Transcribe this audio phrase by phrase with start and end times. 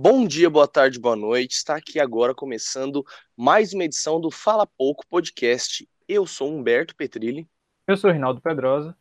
[0.00, 1.54] Bom dia, boa tarde, boa noite.
[1.54, 3.04] Está aqui agora começando
[3.36, 5.88] mais uma edição do Fala Pouco Podcast.
[6.06, 7.48] Eu sou Humberto Petrilli.
[7.84, 8.96] Eu sou Rinaldo Pedrosa.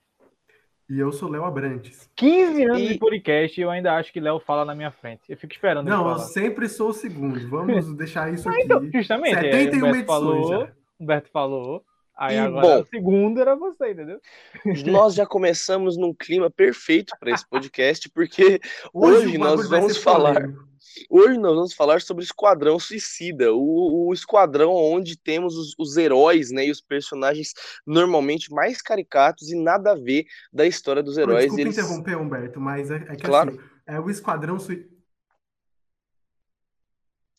[0.90, 2.10] E eu sou Léo Abrantes.
[2.16, 2.88] 15 anos e...
[2.88, 5.22] de podcast e eu ainda acho que Léo fala na minha frente.
[5.30, 7.48] Eu fico esperando Não, eu sempre sou o segundo.
[7.48, 8.64] Vamos deixar isso aqui.
[8.64, 9.36] Então, justamente.
[9.36, 10.74] 71 é, edições falou, já.
[11.00, 11.86] Humberto falou.
[12.18, 14.20] Aí e, agora bom, o segundo era você, entendeu?
[14.92, 18.60] Nós já começamos num clima perfeito para esse podcast, porque
[18.92, 20.34] hoje, hoje nós vamos falar.
[20.34, 20.67] Polêmico.
[21.10, 25.98] Hoje nós vamos falar sobre o Esquadrão Suicida, o, o esquadrão onde temos os, os,
[25.98, 27.54] heróis, né, e os personagens
[27.86, 31.46] normalmente mais caricatos e nada a ver da história dos heróis.
[31.46, 31.78] Desculpa Eles...
[31.78, 33.52] interromper, Humberto, mas é, é que claro.
[33.52, 34.96] assim, é o Esquadrão Suicida.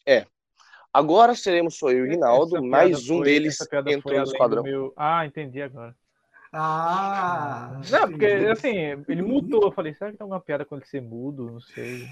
[0.07, 0.27] É,
[0.93, 4.63] Agora seremos só eu e o Rinaldo, mais um foi, deles entrou no esquadrão.
[4.63, 4.93] Meu...
[4.97, 5.95] Ah, entendi agora.
[6.53, 7.81] Ah!
[7.91, 8.75] Não, porque assim,
[9.07, 9.65] ele mudou.
[9.65, 11.51] Eu falei, será que tem alguma piada com ele ser mudo?
[11.51, 12.09] Não sei.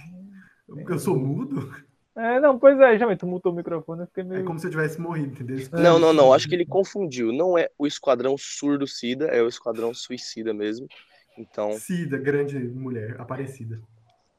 [0.67, 1.73] Porque eu sou mudo?
[2.17, 4.41] É, não, pois é, já tu mutou o microfone, eu fiquei meio...
[4.41, 5.69] É como se eu tivesse morrido, entendeu?
[5.73, 7.31] Não, não, não, acho que ele confundiu.
[7.31, 10.89] Não é o Esquadrão Surdo Cida, é o Esquadrão Suicida mesmo.
[11.37, 11.73] Então...
[11.73, 13.79] Cida, grande mulher, aparecida.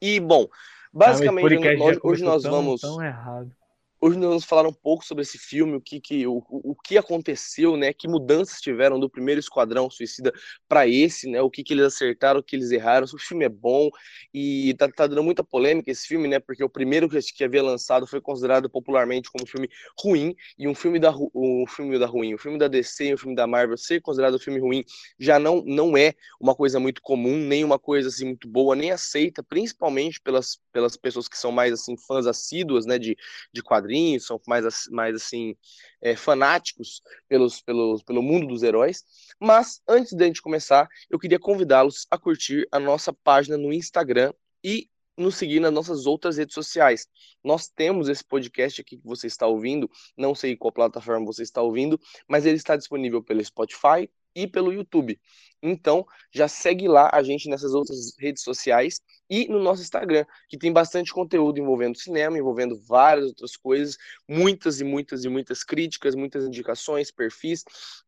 [0.01, 0.47] E, bom,
[0.91, 2.81] basicamente, ah, hoje, hoje nós tão, vamos...
[2.81, 3.51] Tão errado.
[3.99, 6.99] Hoje nós vamos falar um pouco sobre esse filme, o que, que, o, o que
[6.99, 7.91] aconteceu, né?
[7.91, 10.31] Que mudanças tiveram do primeiro Esquadrão Suicida
[10.67, 11.41] para esse, né?
[11.41, 13.07] O que, que eles acertaram, o que eles erraram.
[13.11, 13.89] O filme é bom
[14.31, 16.39] e tá, tá dando muita polêmica esse filme, né?
[16.39, 19.67] Porque o primeiro que, que havia lançado foi considerado popularmente como um filme
[19.99, 23.17] ruim e um filme da um filme da ruim, um filme da DC e um
[23.17, 24.83] filme da Marvel ser considerado um filme ruim
[25.19, 28.91] já não não é uma coisa muito comum, nem uma coisa assim muito boa, nem
[28.91, 32.99] aceita, principalmente pelas, pelas pessoas que são mais assim fãs assíduas, né?
[32.99, 33.17] De,
[33.51, 35.55] de quadrinhos quadrinhos, são mais, mais assim,
[36.01, 39.03] é, fanáticos pelos, pelos, pelo mundo dos heróis.
[39.39, 44.33] Mas antes da gente começar, eu queria convidá-los a curtir a nossa página no Instagram
[44.63, 47.07] e nos seguir nas nossas outras redes sociais.
[47.43, 51.61] Nós temos esse podcast aqui que você está ouvindo, não sei qual plataforma você está
[51.61, 55.19] ouvindo, mas ele está disponível pelo Spotify e pelo YouTube.
[55.61, 60.57] Então, já segue lá a gente nessas outras redes sociais e no nosso Instagram, que
[60.57, 63.97] tem bastante conteúdo envolvendo cinema, envolvendo várias outras coisas,
[64.29, 67.63] muitas e muitas e muitas críticas, muitas indicações, perfis.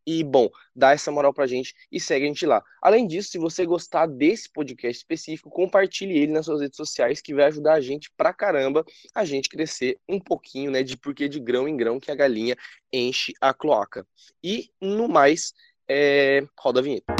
[0.06, 2.64] E, bom, dá essa moral pra gente e segue a gente lá.
[2.82, 7.34] Além disso, se você gostar desse podcast específico, compartilhe ele nas suas redes sociais, que
[7.34, 11.40] vai ajudar a gente pra caramba a gente crescer um pouquinho, né, de porque de
[11.40, 12.56] grão em grão que a galinha
[12.94, 14.06] enche a cloaca.
[14.44, 15.54] E, no mais,
[15.90, 16.46] é...
[16.58, 17.14] roda a vinheta.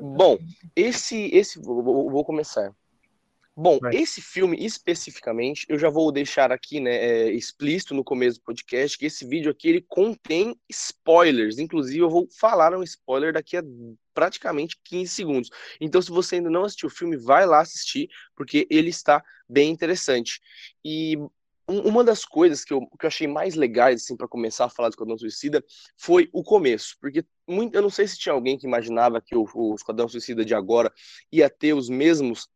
[0.00, 0.38] Bom,
[0.74, 2.74] esse, esse vou, vou começar.
[3.56, 8.44] Bom, esse filme especificamente, eu já vou deixar aqui, né, é, explícito no começo do
[8.44, 11.58] podcast, que esse vídeo aqui ele contém spoilers.
[11.58, 13.62] Inclusive, eu vou falar um spoiler daqui a
[14.14, 15.50] praticamente 15 segundos.
[15.80, 19.70] Então, se você ainda não assistiu o filme, vai lá assistir, porque ele está bem
[19.70, 20.40] interessante.
[20.84, 21.18] E
[21.66, 24.88] uma das coisas que eu, que eu achei mais legais, assim, para começar a falar
[24.88, 25.64] do Esquadrão Suicida
[25.96, 29.46] foi o começo, porque muito, eu não sei se tinha alguém que imaginava que o,
[29.54, 30.92] o Esquadrão Suicida de agora
[31.32, 32.48] ia ter os mesmos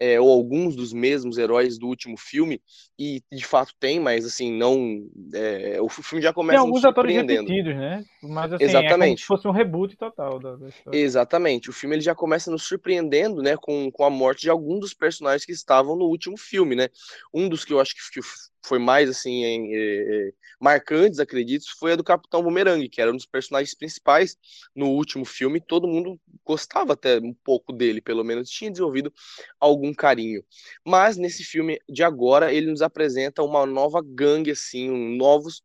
[0.00, 2.60] é, ou alguns dos mesmos heróis do último filme,
[2.98, 5.06] e de fato tem, mas assim, não.
[5.34, 8.02] É, o filme já começa tem alguns atores repetidos, né?
[8.22, 8.92] Mas assim, Exatamente.
[8.92, 11.68] é como se fosse um reboot total da, da Exatamente.
[11.68, 14.94] O filme ele já começa nos surpreendendo, né, com, com a morte de alguns dos
[14.94, 16.88] personagens que estavam no último filme, né?
[17.32, 18.20] Um dos que eu acho que,
[18.62, 23.16] foi mais assim em, é, marcantes, acredito, foi a do Capitão Boomerang, que era um
[23.16, 24.36] dos personagens principais
[24.74, 25.60] no último filme.
[25.60, 29.12] Todo mundo gostava até um pouco dele, pelo menos tinha desenvolvido
[29.58, 30.42] algum carinho.
[30.84, 35.62] Mas nesse filme de agora ele nos apresenta uma nova gangue assim, um novos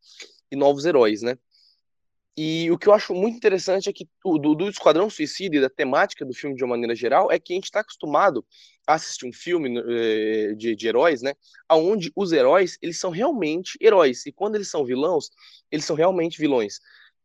[0.51, 1.37] e novos heróis, né?
[2.37, 5.69] E o que eu acho muito interessante é que do, do Esquadrão Suicida e da
[5.69, 8.45] temática do filme de uma maneira geral é que a gente está acostumado
[8.85, 11.33] a assistir um filme eh, de, de, heróis, né?
[11.71, 15.29] Onde os heróis eles são realmente heróis e quando eles são vilões,
[15.71, 16.81] eles são realmente vilões,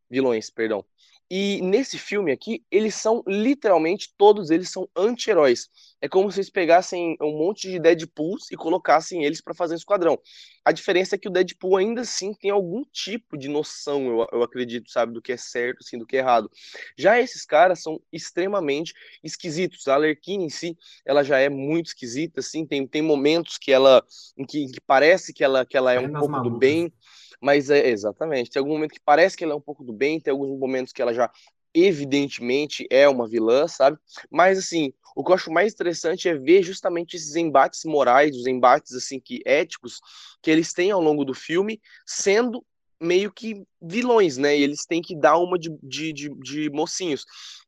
[0.09, 0.85] vilões, perdão.
[1.29, 5.69] E nesse filme aqui, eles são literalmente, todos eles são anti-heróis.
[6.01, 9.77] É como se eles pegassem um monte de Deadpools e colocassem eles para fazer um
[9.77, 10.19] esquadrão.
[10.65, 14.43] A diferença é que o Deadpool ainda assim tem algum tipo de noção, eu, eu
[14.43, 16.51] acredito, sabe, do que é certo, assim, do que é errado.
[16.97, 19.87] Já esses caras são extremamente esquisitos.
[19.89, 24.03] A Alerquina em si, ela já é muito esquisita, assim, tem, tem momentos que ela,
[24.37, 26.53] em que, em que parece que ela, que ela é, é um pouco malucas.
[26.53, 26.93] do bem,
[27.41, 28.51] mas é exatamente.
[28.51, 30.93] Tem algum momento que parece que ela é um pouco do bem, tem alguns momentos
[30.93, 31.31] que ela já
[31.75, 33.99] evidentemente é uma vilã, sabe?
[34.31, 38.47] Mas assim, o que eu acho mais interessante é ver justamente esses embates morais, os
[38.47, 40.01] embates assim que éticos
[40.43, 42.65] que eles têm ao longo do filme, sendo
[43.01, 44.57] meio que vilões, né?
[44.57, 47.25] E eles têm que dar uma de, de, de, de, mocinhos.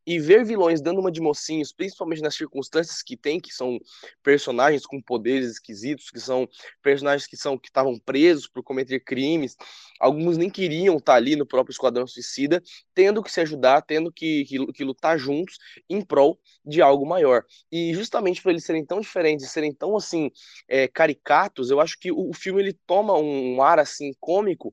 [0.07, 3.79] E ver vilões dando uma de mocinhos, principalmente nas circunstâncias que tem, que são
[4.23, 6.49] personagens com poderes esquisitos, que são
[6.83, 9.57] personagens que são que estavam presos por cometer crimes,
[10.01, 12.63] alguns nem queriam estar ali no próprio Esquadrão Suicida,
[12.95, 15.57] tendo que se ajudar, tendo que, que, que lutar juntos
[15.89, 17.45] em prol de algo maior.
[17.71, 20.31] E justamente por eles serem tão diferentes, serem tão assim
[20.69, 24.73] é, caricatos, eu acho que o, o filme ele toma um, um ar assim cômico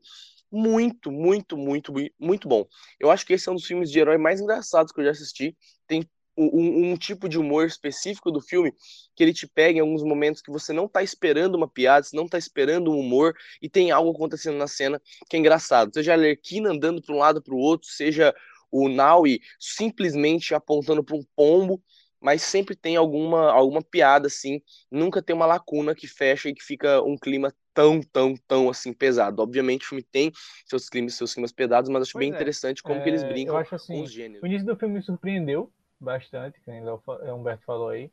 [0.51, 2.65] muito, muito, muito, muito bom.
[2.99, 5.13] Eu acho que esse é um dos filmes de herói mais engraçados que eu já
[5.21, 5.55] assisti.
[5.87, 6.07] Tem
[6.39, 8.73] um, um, tipo de humor específico do filme
[9.15, 12.15] que ele te pega em alguns momentos que você não tá esperando uma piada, você
[12.15, 15.91] não tá esperando um humor e tem algo acontecendo na cena que é engraçado.
[15.93, 18.33] Seja a Lerquina andando para um lado para o outro, seja
[18.71, 21.83] o Naui simplesmente apontando para um pombo,
[22.21, 24.61] mas sempre tem alguma alguma piada assim,
[24.91, 28.93] nunca tem uma lacuna que fecha e que fica um clima tão, tão, tão assim
[28.93, 29.41] pesado.
[29.41, 30.31] Obviamente o filme tem
[30.65, 32.35] seus climas, seus climas pesados, mas acho pois bem é.
[32.35, 34.43] interessante como é, que eles é, brincam acho, assim, com os gêneros.
[34.43, 38.11] O início do filme me surpreendeu bastante, que o Humberto falou aí,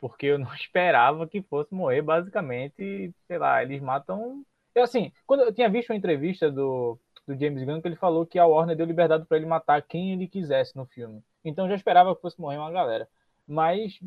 [0.00, 4.44] porque eu não esperava que fosse morrer basicamente, sei lá, eles matam.
[4.74, 8.26] Eu assim, quando eu tinha visto uma entrevista do, do James Gunn que ele falou
[8.26, 11.22] que a Warner deu liberdade para ele matar quem ele quisesse no filme.
[11.44, 13.08] Então eu já esperava que fosse morrer uma galera.
[13.46, 13.98] Mas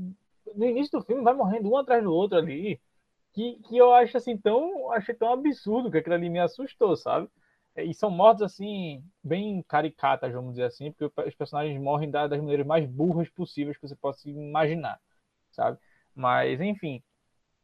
[0.55, 2.79] no início do filme vai morrendo um atrás do outro ali
[3.33, 7.29] que, que eu acho assim tão achei tão absurdo que aquilo ali me assustou, sabe?
[7.75, 12.29] É, e são mortes assim bem caricatas, vamos dizer assim, porque os personagens morrem das
[12.29, 14.99] maneiras mais burras possíveis que você possa imaginar,
[15.51, 15.77] sabe?
[16.15, 17.01] Mas enfim,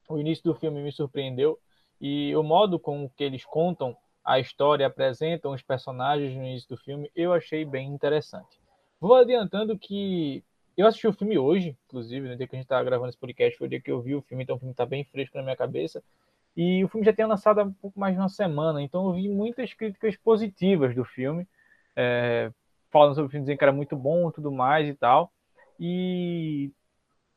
[0.10, 1.60] o início do filme me surpreendeu
[2.00, 6.78] e o modo com que eles contam a história, apresentam os personagens no início do
[6.78, 8.60] filme, eu achei bem interessante.
[9.00, 10.44] Vou adiantando que
[10.78, 13.58] eu assisti o filme hoje, inclusive, no dia que a gente estava gravando esse podcast,
[13.58, 15.44] foi o dia que eu vi o filme, então o filme está bem fresco na
[15.44, 16.04] minha cabeça.
[16.56, 19.14] E o filme já tinha lançado há um pouco mais de uma semana, então eu
[19.14, 21.48] vi muitas críticas positivas do filme,
[21.96, 22.52] é,
[22.92, 25.32] falando sobre o filme, dizendo que era muito bom tudo mais e tal.
[25.80, 26.72] E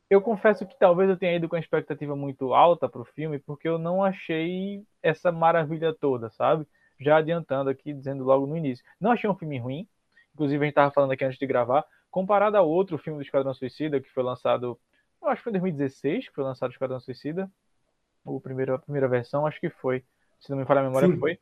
[0.09, 3.39] eu confesso que talvez eu tenha ido com a expectativa muito alta para o filme,
[3.39, 6.65] porque eu não achei essa maravilha toda, sabe?
[6.99, 8.83] Já adiantando aqui, dizendo logo no início.
[8.99, 9.87] Não achei um filme ruim,
[10.33, 13.53] inclusive a gente estava falando aqui antes de gravar, comparado a outro filme do Esquadrão
[13.53, 14.79] Suicida, que foi lançado,
[15.23, 17.49] acho que foi em 2016, que foi lançado o Esquadrão Suicida,
[18.25, 20.03] o primeiro, a primeira versão, acho que foi,
[20.39, 21.17] se não me falha a memória, Sim.
[21.17, 21.39] foi.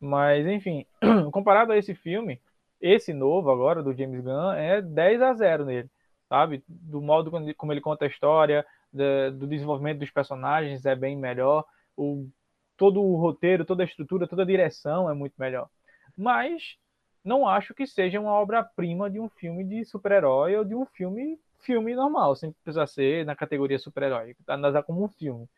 [0.00, 0.86] Mas, enfim,
[1.32, 2.40] comparado a esse filme,
[2.80, 5.90] esse novo agora, do James Gunn, é 10 a 0 nele,
[6.28, 6.62] sabe?
[6.68, 11.64] Do modo como ele conta a história, do desenvolvimento dos personagens é bem melhor,
[11.96, 12.28] o,
[12.76, 15.68] todo o roteiro, toda a estrutura, toda a direção é muito melhor.
[16.16, 16.76] Mas
[17.26, 21.38] não acho que seja uma obra-prima de um filme de super-herói ou de um filme
[21.60, 25.48] filme normal, sem precisar ser na categoria super-herói, analisar como um filme.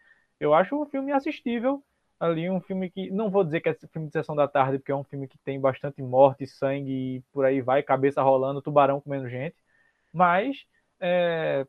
[0.41, 1.83] Eu acho um filme assistível,
[2.19, 4.91] ali um filme que não vou dizer que é filme de sessão da tarde, porque
[4.91, 9.01] é um filme que tem bastante morte, sangue e por aí vai, cabeça rolando, tubarão
[9.01, 9.57] comendo gente,
[10.13, 10.65] mas
[10.99, 11.67] é,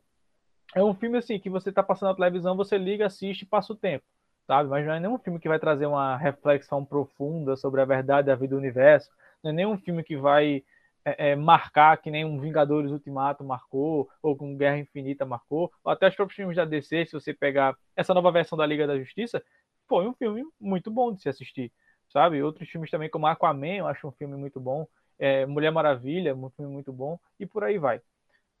[0.74, 3.72] é um filme assim que você está passando na televisão, você liga, assiste e passa
[3.72, 4.04] o tempo,
[4.46, 4.70] sabe?
[4.70, 8.34] Mas não é nenhum filme que vai trazer uma reflexão profunda sobre a verdade da
[8.34, 9.10] vida do universo,
[9.42, 10.62] não é nenhum filme que vai
[11.04, 15.92] é, é, marcar que nem um Vingadores Ultimato marcou, ou com Guerra Infinita marcou, ou
[15.92, 18.98] até os próprios filmes da DC, se você pegar essa nova versão da Liga da
[18.98, 19.42] Justiça,
[19.88, 21.72] foi um filme muito bom de se assistir,
[22.08, 22.42] sabe?
[22.42, 24.86] Outros filmes também, como Aquaman, eu acho um filme muito bom,
[25.18, 28.00] é, Mulher Maravilha, um filme muito bom, e por aí vai.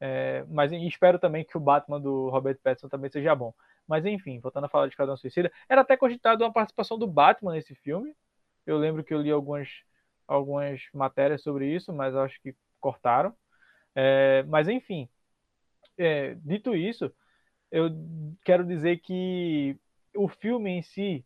[0.00, 3.52] É, mas espero também que o Batman do Robert Pattinson também seja bom.
[3.86, 7.52] Mas enfim, voltando a falar de Esquadrão Suicida, era até cogitado uma participação do Batman
[7.52, 8.14] nesse filme.
[8.66, 9.68] Eu lembro que eu li algumas
[10.30, 13.34] algumas matérias sobre isso, mas acho que cortaram.
[13.94, 15.08] É, mas enfim,
[15.98, 17.12] é, dito isso,
[17.70, 17.90] eu
[18.44, 19.76] quero dizer que
[20.16, 21.24] o filme em si,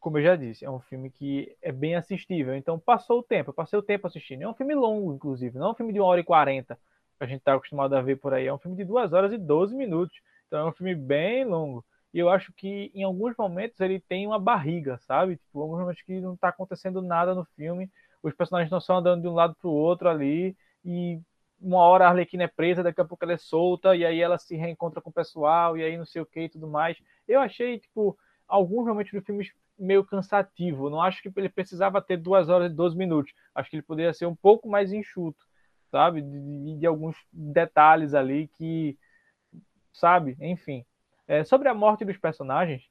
[0.00, 2.54] como eu já disse, é um filme que é bem assistível.
[2.56, 4.42] Então passou o tempo, eu passei o tempo assistindo.
[4.42, 6.76] É um filme longo, inclusive, não é um filme de uma hora e quarenta,
[7.18, 8.46] que a gente está acostumado a ver por aí.
[8.46, 10.18] É um filme de duas horas e doze minutos.
[10.46, 11.84] Então é um filme bem longo.
[12.12, 15.36] E eu acho que em alguns momentos ele tem uma barriga, sabe?
[15.36, 17.90] Tipo, alguns momentos que não está acontecendo nada no filme
[18.24, 21.20] os personagens não estão andando de um lado para o outro ali, e
[21.60, 24.38] uma hora a Arlequina é presa, daqui a pouco ela é solta, e aí ela
[24.38, 26.96] se reencontra com o pessoal, e aí não sei o que e tudo mais.
[27.28, 29.46] Eu achei, tipo, alguns momentos do filme
[29.78, 30.88] meio cansativo.
[30.88, 33.32] Não acho que ele precisava ter duas horas e 12 minutos.
[33.54, 35.44] Acho que ele poderia ser um pouco mais enxuto,
[35.90, 36.22] sabe?
[36.22, 38.98] De, de alguns detalhes ali que,
[39.92, 40.36] sabe?
[40.40, 40.84] Enfim.
[41.26, 42.82] É, sobre a morte dos personagens,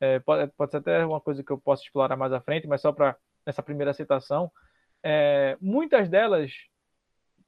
[0.00, 2.80] é, pode, pode ser até uma coisa que eu possa explorar mais à frente, mas
[2.80, 3.16] só para
[3.46, 4.50] nessa primeira citação,
[5.02, 6.52] é, muitas delas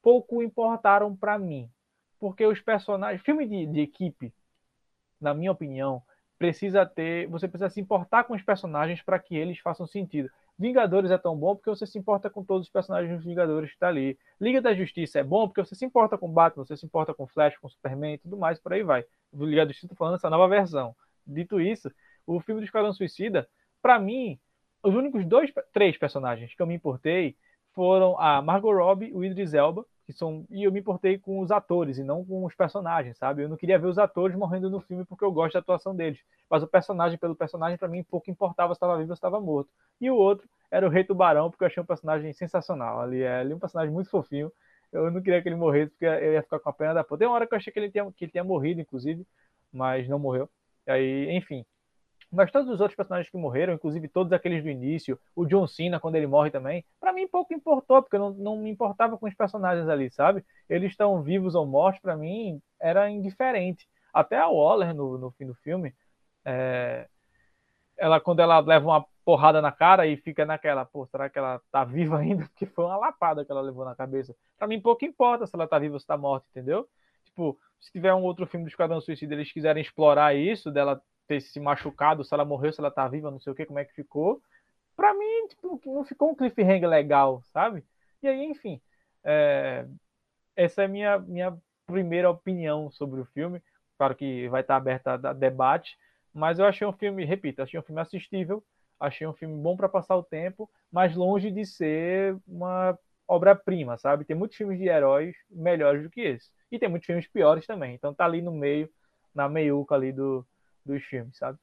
[0.03, 1.71] pouco importaram para mim,
[2.19, 4.33] porque os personagens, filme de, de equipe,
[5.21, 6.03] na minha opinião,
[6.38, 10.31] precisa ter, você precisa se importar com os personagens para que eles façam sentido.
[10.59, 13.79] Vingadores é tão bom porque você se importa com todos os personagens dos Vingadores que
[13.79, 14.19] tá ali.
[14.41, 17.26] Liga da Justiça é bom porque você se importa com Batman, você se importa com
[17.26, 19.05] Flash, com Superman e tudo mais, por aí vai.
[19.33, 20.95] Liga da Justiça falando essa nova versão.
[21.26, 21.91] Dito isso,
[22.26, 23.49] o filme do Esquadrão Suicida,
[23.83, 24.38] para mim,
[24.87, 27.37] os únicos dois, três personagens que eu me importei
[27.75, 31.50] foram a Margot Robbie, o Idris Elba, que são e eu me importei com os
[31.50, 33.43] atores e não com os personagens, sabe?
[33.43, 36.21] Eu não queria ver os atores morrendo no filme porque eu gosto da atuação deles,
[36.49, 39.69] mas o personagem pelo personagem para mim pouco importava se estava vivo ou estava morto.
[40.00, 43.00] E o outro era o Rei Tubarão porque eu achei um personagem sensacional.
[43.00, 44.52] Ali é ali um personagem muito fofinho.
[44.93, 47.19] Eu não queria que ele morresse porque eu ia ficar com a pena da porra.
[47.19, 49.26] Tem uma hora que eu achei que ele tinha que ele tinha morrido inclusive,
[49.73, 50.49] mas não morreu.
[50.87, 51.64] E aí, enfim,
[52.30, 56.00] mas todos os outros personagens que morreram, inclusive todos aqueles do início, o John Cena,
[56.00, 59.26] quando ele morre também, para mim pouco importou, porque eu não, não me importava com
[59.26, 60.45] os personagens ali, sabe?
[60.68, 63.88] Eles estão vivos ou mortos, para mim era indiferente.
[64.12, 65.95] Até a Waller, no, no fim do filme,
[66.45, 67.06] é...
[67.97, 71.61] ela quando ela leva uma porrada na cara e fica naquela, pô, será que ela
[71.71, 72.45] tá viva ainda?
[72.50, 74.35] Porque foi uma lapada que ela levou na cabeça.
[74.59, 76.88] Para mim pouco importa se ela tá viva ou se tá morta, entendeu?
[77.25, 81.40] Tipo, se tiver um outro filme do Esquadrão Suicida eles quiserem explorar isso, dela ter
[81.40, 83.85] se machucado, se ela morreu, se ela tá viva, não sei o que, como é
[83.85, 84.40] que ficou.
[84.97, 87.85] Pra mim, tipo, não ficou um cliffhanger legal, sabe?
[88.23, 88.80] E aí, enfim,
[89.25, 89.87] é...
[90.56, 91.56] essa é a minha, minha
[91.87, 93.62] primeira opinião sobre o filme.
[93.99, 95.97] Claro que vai estar aberta a debate,
[96.33, 98.62] mas eu achei um filme, repito, achei um filme assistível,
[99.00, 104.25] achei um filme bom para passar o tempo, mas longe de ser uma obra-prima, sabe?
[104.25, 106.50] Tem muitos filmes de heróis melhores do que esse.
[106.71, 107.95] E tem muitos filmes piores também.
[107.95, 108.88] Então tá ali no meio,
[109.35, 110.47] na meiuca ali do,
[110.87, 111.59] dos filmes, sabe?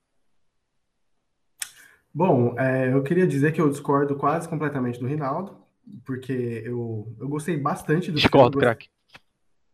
[2.13, 5.57] Bom, é, eu queria dizer que eu discordo quase completamente do Rinaldo,
[6.05, 8.89] porque eu, eu gostei bastante do Discordo, craque.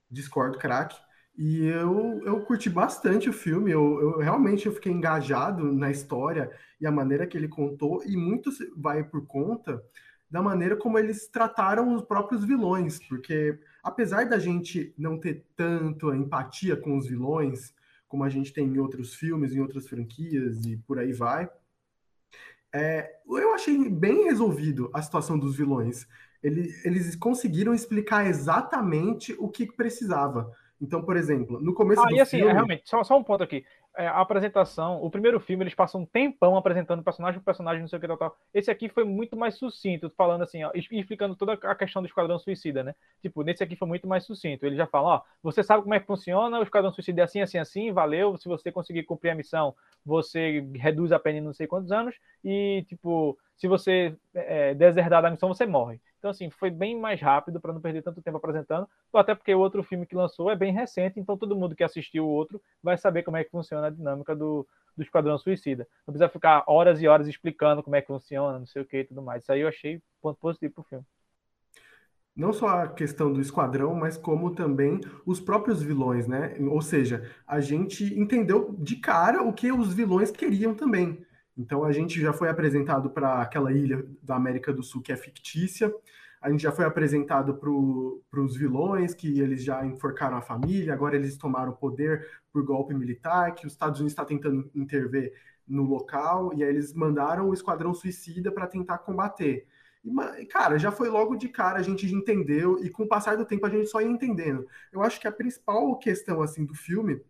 [0.09, 0.97] Discordo, craque.
[1.37, 6.51] E eu, eu curti bastante o filme, eu, eu realmente eu fiquei engajado na história
[6.79, 9.81] e a maneira que ele contou, e muito vai por conta
[10.29, 16.13] da maneira como eles trataram os próprios vilões, porque apesar da gente não ter tanto
[16.13, 17.73] empatia com os vilões,
[18.09, 21.49] como a gente tem em outros filmes, em outras franquias e por aí vai.
[22.73, 26.07] É, eu achei bem resolvido a situação dos vilões.
[26.43, 30.51] Ele, eles conseguiram explicar exatamente o que precisava.
[30.81, 32.51] Então, por exemplo, no começo ah, do e assim, filme...
[32.51, 36.05] realmente, só, só um ponto aqui é, a apresentação, o primeiro filme, eles passam um
[36.05, 38.37] tempão apresentando personagem, o personagem, não sei o que tal, tal.
[38.53, 42.39] Esse aqui foi muito mais sucinto, falando assim, ó, explicando toda a questão do Esquadrão
[42.39, 42.95] Suicida, né?
[43.21, 44.65] Tipo, nesse aqui foi muito mais sucinto.
[44.65, 47.41] Ele já fala, ó, você sabe como é que funciona, o Esquadrão Suicida é assim,
[47.41, 51.53] assim, assim, valeu, se você conseguir cumprir a missão, você reduz a pena em não
[51.53, 55.99] sei quantos anos, e, tipo, se você é, deserdar da missão, você morre.
[56.19, 59.59] Então, assim, foi bem mais rápido para não perder tanto tempo apresentando, até porque o
[59.59, 62.97] outro filme que lançou é bem recente, então todo mundo que assistiu o outro vai
[62.97, 65.87] saber como é que funciona a dinâmica do, do Esquadrão Suicida.
[66.05, 68.97] Não precisa ficar horas e horas explicando como é que funciona, não sei o que
[68.97, 69.43] e tudo mais.
[69.43, 71.05] Isso aí eu achei ponto positivo pro filme.
[72.35, 76.55] Não só a questão do esquadrão, mas como também os próprios vilões, né?
[76.69, 81.25] Ou seja, a gente entendeu de cara o que os vilões queriam também.
[81.59, 85.17] Então a gente já foi apresentado para aquela ilha da América do Sul que é
[85.17, 85.93] fictícia,
[86.41, 87.69] a gente já foi apresentado para
[88.41, 92.93] os vilões, que eles já enforcaram a família, agora eles tomaram o poder por golpe
[92.93, 95.33] militar, que os Estados Unidos está tentando intervir
[95.67, 99.67] no local, e aí eles mandaram o Esquadrão Suicida para tentar combater.
[100.01, 103.45] E, cara, já foi logo de cara, a gente entendeu, e com o passar do
[103.45, 104.65] tempo a gente só ia entendendo.
[104.93, 107.21] Eu acho que a principal questão assim do filme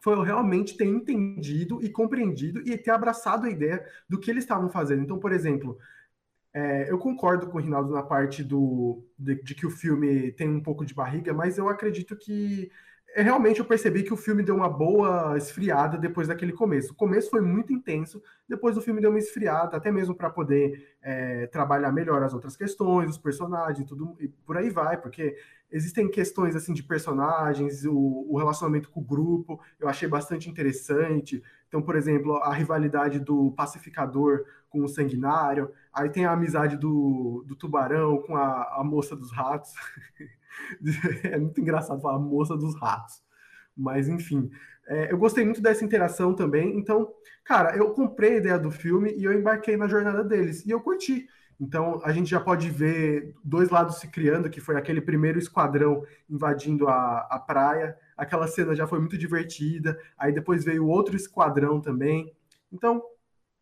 [0.00, 4.44] foi eu realmente ter entendido e compreendido e ter abraçado a ideia do que eles
[4.44, 5.02] estavam fazendo.
[5.02, 5.78] Então, por exemplo,
[6.52, 10.48] é, eu concordo com o Rinaldo na parte do, de, de, que o filme tem
[10.48, 12.70] um pouco de barriga, mas eu acredito que
[13.14, 16.92] é, realmente eu percebi que o filme deu uma boa esfriada depois daquele começo.
[16.92, 20.96] O começo foi muito intenso, depois o filme deu uma esfriada, até mesmo para poder
[21.02, 25.36] é, trabalhar melhor as outras questões, os personagens, tudo e por aí vai, porque
[25.70, 31.42] existem questões assim de personagens, o, o relacionamento com o grupo, eu achei bastante interessante.
[31.68, 37.44] Então, por exemplo, a rivalidade do pacificador com o sanguinário, aí tem a amizade do,
[37.46, 39.72] do tubarão com a, a moça dos ratos.
[41.24, 43.22] é muito engraçado falar moça dos ratos.
[43.76, 44.50] Mas, enfim,
[44.88, 46.76] é, eu gostei muito dessa interação também.
[46.78, 47.12] Então,
[47.44, 50.64] cara, eu comprei a ideia do filme e eu embarquei na jornada deles.
[50.66, 51.28] E eu curti.
[51.60, 56.04] Então, a gente já pode ver dois lados se criando, que foi aquele primeiro esquadrão
[56.30, 57.96] invadindo a, a praia.
[58.16, 59.98] Aquela cena já foi muito divertida.
[60.16, 62.32] Aí depois veio outro esquadrão também.
[62.72, 63.02] Então,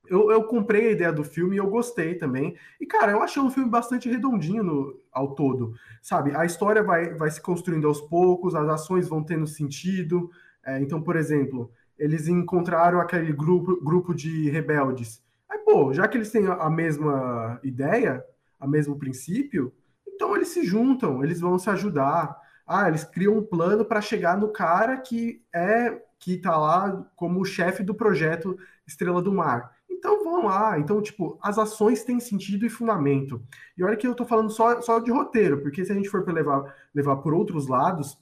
[0.08, 2.56] eu, eu comprei a ideia do filme e eu gostei também.
[2.80, 6.34] E, cara, eu achei um filme bastante redondinho no, ao todo, sabe?
[6.36, 10.30] A história vai, vai se construindo aos poucos, as ações vão tendo sentido.
[10.64, 15.24] É, então, por exemplo, eles encontraram aquele grupo, grupo de rebeldes.
[15.48, 18.24] Aí, pô, já que eles têm a mesma ideia,
[18.58, 19.72] a mesmo princípio,
[20.06, 22.36] então eles se juntam, eles vão se ajudar.
[22.66, 27.44] Ah, eles criam um plano para chegar no cara que é que tá lá como
[27.44, 29.76] chefe do projeto Estrela do Mar.
[29.88, 30.78] Então vão lá.
[30.78, 33.42] Então, tipo, as ações têm sentido e fundamento.
[33.76, 36.26] E olha que eu tô falando só, só de roteiro, porque se a gente for
[36.32, 38.18] levar, levar por outros lados,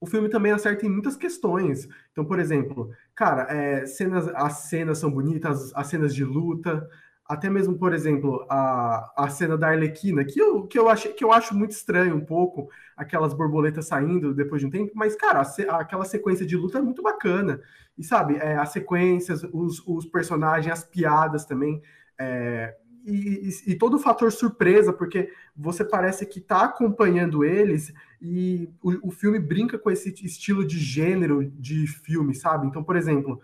[0.00, 1.88] o filme também acerta em muitas questões.
[2.12, 6.88] Então, por exemplo, cara, é, cenas, as cenas são bonitas, as cenas de luta,
[7.26, 11.24] até mesmo, por exemplo, a, a cena da Arlequina, que eu, que, eu achei, que
[11.24, 15.40] eu acho muito estranho um pouco, aquelas borboletas saindo depois de um tempo, mas, cara,
[15.40, 17.60] a, aquela sequência de luta é muito bacana.
[17.96, 21.80] E sabe, é, as sequências, os, os personagens, as piadas também.
[22.18, 28.70] É, e, e, todo o fator surpresa, porque você parece que está acompanhando eles e
[28.82, 32.66] o, o, filme brinca com esse estilo de gênero de filme, sabe?
[32.66, 33.42] Então, por exemplo,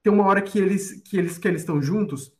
[0.00, 2.32] tem uma hora que eles que eles que eles estão juntos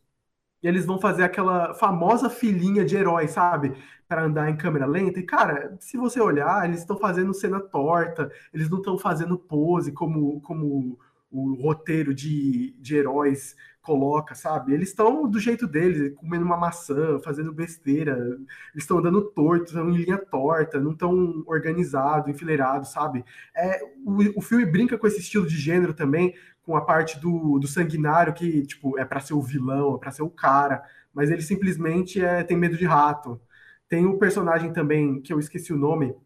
[0.62, 3.74] e eles vão fazer aquela famosa filinha de heróis, sabe?
[4.08, 5.18] Para andar em câmera lenta.
[5.20, 9.92] E, cara, se você olhar, eles estão fazendo cena torta, eles não estão fazendo pose
[9.92, 10.98] como, como
[11.30, 14.72] o roteiro de, de heróis coloca, sabe?
[14.72, 19.90] Eles estão do jeito deles, comendo uma maçã, fazendo besteira, eles estão andando torto, estão
[19.90, 23.24] em linha torta, não estão organizados, enfileirados, sabe?
[23.54, 27.58] É, o, o filme brinca com esse estilo de gênero também, com a parte do,
[27.58, 31.30] do sanguinário que, tipo, é para ser o vilão, é para ser o cara, mas
[31.30, 33.40] ele simplesmente é, tem medo de rato.
[33.88, 36.16] Tem o um personagem também, que eu esqueci o nome,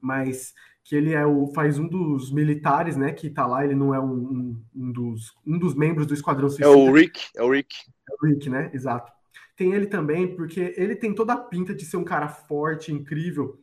[0.00, 0.54] mas
[0.88, 4.00] que ele é o, faz um dos militares, né, que tá lá, ele não é
[4.00, 6.66] um, um, dos, um dos membros do Esquadrão Suicida.
[6.66, 7.76] É o Rick, é o Rick.
[8.08, 9.12] É o Rick, né, exato.
[9.54, 13.60] Tem ele também, porque ele tem toda a pinta de ser um cara forte, incrível,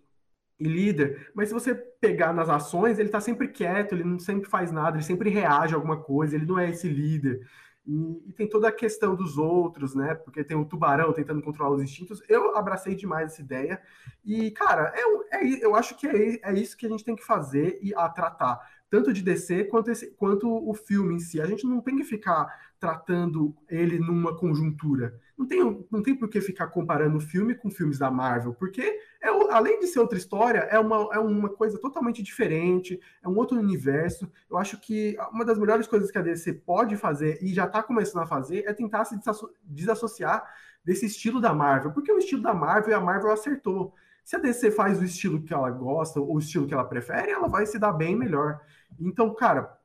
[0.59, 4.47] e líder, mas se você pegar nas ações, ele tá sempre quieto, ele não sempre
[4.47, 7.41] faz nada, ele sempre reage a alguma coisa, ele não é esse líder.
[7.85, 10.15] E, e, tem toda a questão dos outros, né?
[10.15, 12.21] Porque tem o tubarão tentando controlar os instintos.
[12.27, 13.81] Eu abracei demais essa ideia.
[14.23, 17.25] E, cara, é, é, eu acho que é, é isso que a gente tem que
[17.25, 21.39] fazer e a tratar tanto de DC quanto, esse, quanto o filme em si.
[21.39, 22.47] A gente não tem que ficar
[22.79, 25.19] tratando ele numa conjuntura.
[25.37, 28.81] Não tem, não tem por que ficar comparando o filme com filmes da Marvel, porque
[29.21, 33.35] é, além de ser outra história, é uma, é uma coisa totalmente diferente, é um
[33.35, 34.31] outro universo.
[34.49, 37.83] Eu acho que uma das melhores coisas que a DC pode fazer, e já está
[37.83, 39.19] começando a fazer, é tentar se
[39.63, 40.43] desassociar
[40.85, 43.93] desse estilo da Marvel, porque o estilo da Marvel e a Marvel acertou.
[44.23, 47.31] Se a DC faz o estilo que ela gosta, ou o estilo que ela prefere,
[47.31, 48.59] ela vai se dar bem melhor.
[48.99, 49.77] Então, cara,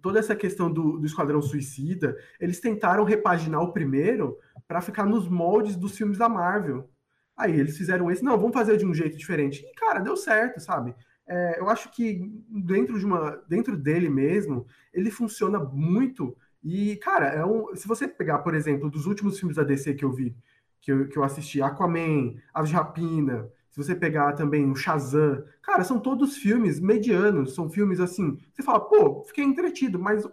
[0.00, 5.28] toda essa questão do, do Esquadrão Suicida, eles tentaram repaginar o primeiro para ficar nos
[5.28, 6.88] moldes dos filmes da Marvel.
[7.36, 9.64] Aí eles fizeram esse, não, vamos fazer de um jeito diferente.
[9.64, 10.94] E, cara, deu certo, sabe?
[11.26, 13.42] É, eu acho que dentro de uma.
[13.48, 16.36] dentro dele mesmo, ele funciona muito.
[16.62, 20.04] E, cara, é um, se você pegar, por exemplo, dos últimos filmes da DC que
[20.04, 20.36] eu vi,
[20.80, 25.44] que eu, que eu assisti, Aquaman, Aves de Rapina, se você pegar também o Shazam,
[25.60, 30.24] cara, são todos filmes medianos, são filmes assim, você fala, pô, fiquei entretido, mas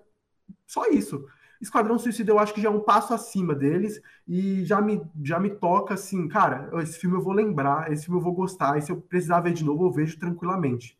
[0.67, 1.25] só isso.
[1.59, 5.39] Esquadrão Suicida eu acho que já é um passo acima deles e já me, já
[5.39, 8.83] me toca assim, cara, esse filme eu vou lembrar, esse filme eu vou gostar, e
[8.83, 10.95] se eu precisar ver de novo, eu vejo tranquilamente.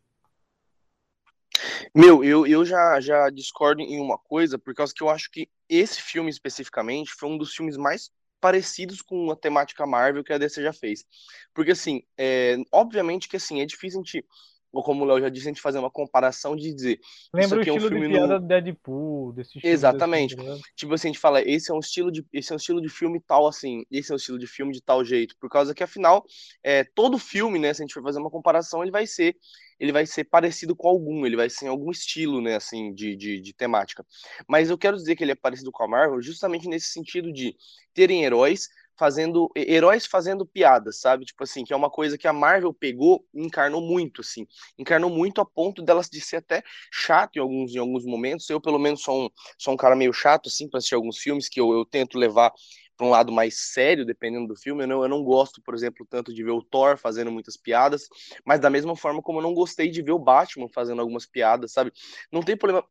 [1.94, 5.48] Meu, eu, eu já, já discordo em uma coisa, por causa que eu acho que
[5.70, 10.38] esse filme especificamente foi um dos filmes mais parecidos com a temática Marvel que a
[10.38, 11.06] DC já fez.
[11.54, 14.26] Porque, assim, é, obviamente que, assim, é difícil a gente
[14.72, 17.00] ou como o Léo já disse, a gente fazer uma comparação de dizer.
[17.34, 18.40] Lembra o estilo é um filme de piada no...
[18.40, 20.36] do Deadpool, desse estilo Exatamente.
[20.36, 22.58] Desse filme, tipo assim, a gente fala, esse é um estilo de esse é um
[22.58, 25.50] estilo de filme tal assim, esse é um estilo de filme de tal jeito, por
[25.50, 26.26] causa que afinal,
[26.64, 29.36] é, todo filme, né, se a gente for fazer uma comparação, ele vai ser
[29.82, 33.16] ele vai ser parecido com algum, ele vai ser em algum estilo, né, assim, de,
[33.16, 34.06] de, de temática.
[34.48, 37.56] Mas eu quero dizer que ele é parecido com a Marvel justamente nesse sentido de
[37.92, 38.70] terem heróis
[39.02, 41.26] fazendo heróis fazendo piadas, sabe?
[41.26, 44.46] Tipo assim, que é uma coisa que a Marvel pegou e encarnou muito, assim.
[44.78, 46.62] Encarnou muito a ponto delas de ser até
[46.94, 48.48] chato em alguns, em alguns momentos.
[48.48, 51.50] Eu, pelo menos, sou um, sou um cara meio chato, assim, para assistir alguns filmes
[51.50, 52.54] que eu, eu tento levar
[52.96, 54.84] para um lado mais sério, dependendo do filme.
[54.84, 58.08] Eu não, eu não gosto, por exemplo, tanto de ver o Thor fazendo muitas piadas,
[58.46, 61.72] mas da mesma forma como eu não gostei de ver o Batman fazendo algumas piadas,
[61.72, 61.92] sabe?
[62.32, 62.86] Não tem problema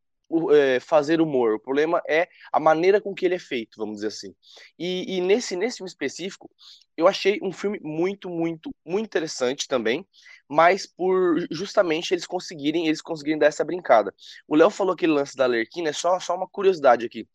[0.52, 4.08] é, fazer humor, o problema é a maneira com que ele é feito, vamos dizer
[4.08, 4.34] assim.
[4.78, 6.50] E, e, nesse, nesse filme específico,
[6.96, 10.06] eu achei um filme muito, muito, muito interessante também,
[10.48, 14.14] mas por justamente eles conseguirem, eles conseguirem dar essa brincada.
[14.46, 17.26] O Léo falou aquele lance da Lerquina, é só, só uma curiosidade aqui.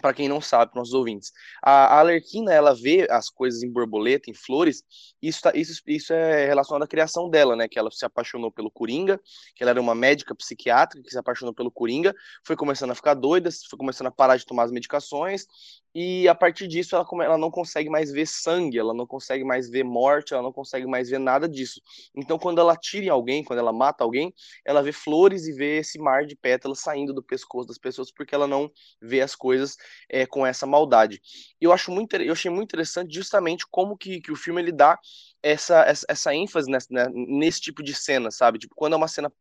[0.00, 1.32] Para quem não sabe, para nossos ouvintes.
[1.62, 4.82] A, a Alerquina, ela vê as coisas em borboleta, em flores,
[5.20, 7.66] isso, tá, isso, isso é relacionado à criação dela, né?
[7.66, 9.20] Que ela se apaixonou pelo Coringa,
[9.56, 12.14] que ela era uma médica psiquiátrica que se apaixonou pelo Coringa,
[12.46, 15.46] foi começando a ficar doida, foi começando a parar de tomar as medicações,
[15.94, 19.68] e a partir disso ela, ela não consegue mais ver sangue, ela não consegue mais
[19.68, 21.80] ver morte, ela não consegue mais ver nada disso.
[22.14, 24.32] Então, quando ela tira em alguém, quando ela mata alguém,
[24.64, 28.34] ela vê flores e vê esse mar de pétalas saindo do pescoço das pessoas, porque
[28.34, 28.70] ela não
[29.00, 29.76] vê as coisas
[30.08, 31.20] é, com essa maldade.
[31.60, 34.72] E eu acho muito, eu achei muito interessante justamente como que, que o filme ele
[34.72, 34.98] dá
[35.42, 38.58] essa, essa, essa ênfase nesse, né, nesse tipo de cena, sabe?
[38.58, 39.32] Tipo, quando é uma cena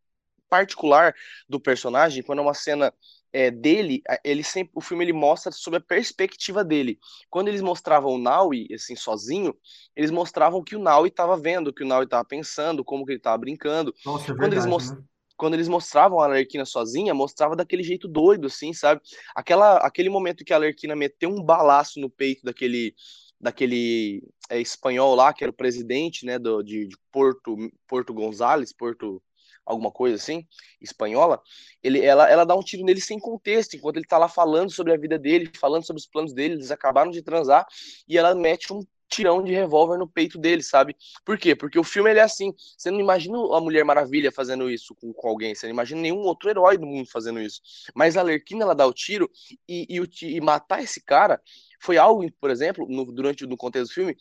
[0.50, 1.14] particular
[1.48, 2.94] do personagem, quando é uma cena
[3.34, 6.98] é, dele, ele sempre, o filme ele mostra sobre a perspectiva dele.
[7.30, 9.56] Quando eles mostravam o Naui, assim, sozinho,
[9.96, 13.20] eles mostravam que o Naui estava vendo, que o Naui estava pensando, como que ele
[13.20, 13.94] estava brincando.
[14.06, 14.92] Nossa, é quando verdade, eles most...
[14.94, 15.04] né?
[15.38, 19.02] Quando eles mostravam a Alerquina sozinha, mostrava daquele jeito doido, assim, sabe?
[19.36, 22.94] Aquela, aquele momento que a Alerquina meteu um balaço no peito daquele
[23.40, 27.56] daquele é, espanhol lá, que era o presidente, né, do, de, de Porto,
[27.88, 29.22] Porto Gonzales, Porto
[29.64, 30.48] alguma coisa assim,
[30.82, 31.42] espanhola,
[31.84, 34.94] ele, ela, ela dá um tiro nele sem contexto, enquanto ele tá lá falando sobre
[34.94, 37.68] a vida dele, falando sobre os planos dele, eles acabaram de transar,
[38.08, 40.96] e ela mete um tirão de revólver no peito dele, sabe?
[41.26, 41.56] Por quê?
[41.56, 42.54] Porque o filme ele é assim.
[42.78, 46.20] Você não imagina a Mulher Maravilha fazendo isso com, com alguém, você não imagina nenhum
[46.20, 47.62] outro herói do mundo fazendo isso.
[47.96, 49.30] Mas a Lerquina ela dá o tiro
[49.68, 51.42] e, e, e matar esse cara
[51.80, 54.18] foi algo, por exemplo, no, durante no contexto do filme,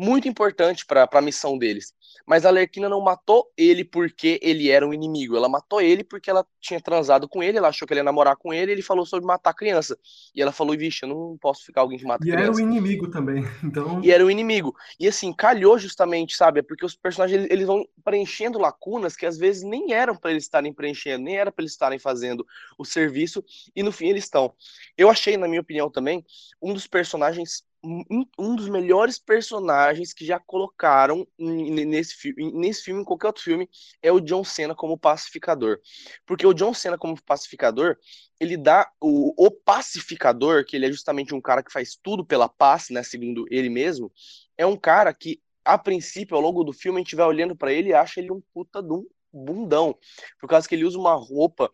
[0.00, 1.92] muito importante para a missão deles.
[2.26, 5.36] Mas a Lerquina não matou ele porque ele era um inimigo.
[5.36, 8.36] Ela matou ele porque ela tinha transado com ele, ela achou que ele ia namorar
[8.36, 9.98] com ele, e ele falou sobre matar a criança.
[10.34, 12.42] E ela falou, vixe, eu não posso ficar alguém que mata e criança.
[12.42, 14.00] E era o inimigo também, então...
[14.02, 14.74] E era o inimigo.
[14.98, 16.62] E assim, calhou justamente, sabe?
[16.62, 20.72] Porque os personagens, eles vão preenchendo lacunas que às vezes nem eram para eles estarem
[20.72, 22.46] preenchendo, nem era para eles estarem fazendo
[22.78, 23.44] o serviço,
[23.76, 24.54] e no fim eles estão.
[24.96, 26.24] Eu achei, na minha opinião também,
[26.62, 33.04] um dos personagens um dos melhores personagens que já colocaram nesse, filme, nesse filme, em
[33.04, 33.68] qualquer outro filme,
[34.02, 35.78] é o John Cena como pacificador.
[36.26, 37.96] Porque o John Cena como pacificador,
[38.38, 42.48] ele dá o, o pacificador, que ele é justamente um cara que faz tudo pela
[42.48, 44.12] paz, né, segundo ele mesmo,
[44.58, 47.72] é um cara que, a princípio, ao longo do filme, a gente vai olhando para
[47.72, 49.96] ele e acha ele um puta de um bundão.
[50.38, 51.70] Por causa que ele usa uma roupa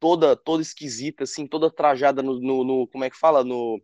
[0.00, 3.42] toda toda esquisita, assim, toda trajada no, no, no como é que fala?
[3.44, 3.80] No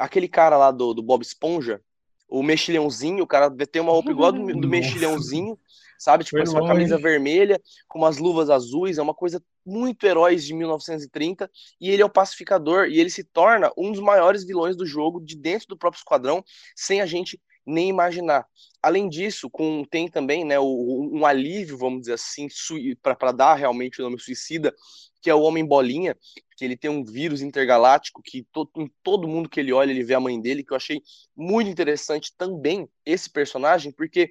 [0.00, 1.80] aquele cara lá do, do Bob Esponja,
[2.28, 5.58] o mexilhãozinho, o cara tem uma roupa igual do, do mexilhãozinho,
[5.98, 6.24] sabe?
[6.24, 10.54] Tipo, assim, uma camisa vermelha, com umas luvas azuis, é uma coisa muito heróis de
[10.54, 14.86] 1930, e ele é o pacificador, e ele se torna um dos maiores vilões do
[14.86, 16.42] jogo, de dentro do próprio esquadrão,
[16.74, 18.46] sem a gente nem imaginar.
[18.82, 22.48] Além disso, com, tem também né, um alívio, vamos dizer assim,
[23.02, 24.74] para dar realmente o nome suicida,
[25.20, 26.16] que é o Homem Bolinha,
[26.56, 30.02] que ele tem um vírus intergaláctico que to, em todo mundo que ele olha, ele
[30.02, 31.02] vê a mãe dele, que eu achei
[31.36, 34.30] muito interessante também esse personagem, porque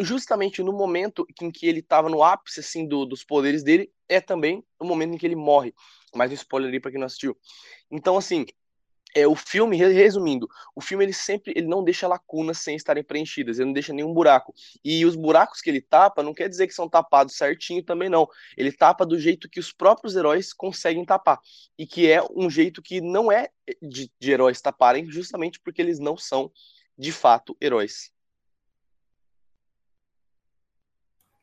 [0.00, 4.20] justamente no momento em que ele estava no ápice assim do, dos poderes dele, é
[4.20, 5.74] também o momento em que ele morre.
[6.14, 7.36] Mais um spoiler aí para quem não assistiu.
[7.90, 8.46] Então, assim,
[9.14, 13.58] é, o filme, resumindo, o filme ele sempre ele não deixa lacunas sem estarem preenchidas,
[13.58, 14.54] ele não deixa nenhum buraco.
[14.84, 18.28] E os buracos que ele tapa não quer dizer que são tapados certinho também não.
[18.56, 21.40] Ele tapa do jeito que os próprios heróis conseguem tapar.
[21.78, 23.48] E que é um jeito que não é
[23.82, 26.50] de, de heróis taparem, justamente porque eles não são
[26.96, 28.12] de fato heróis.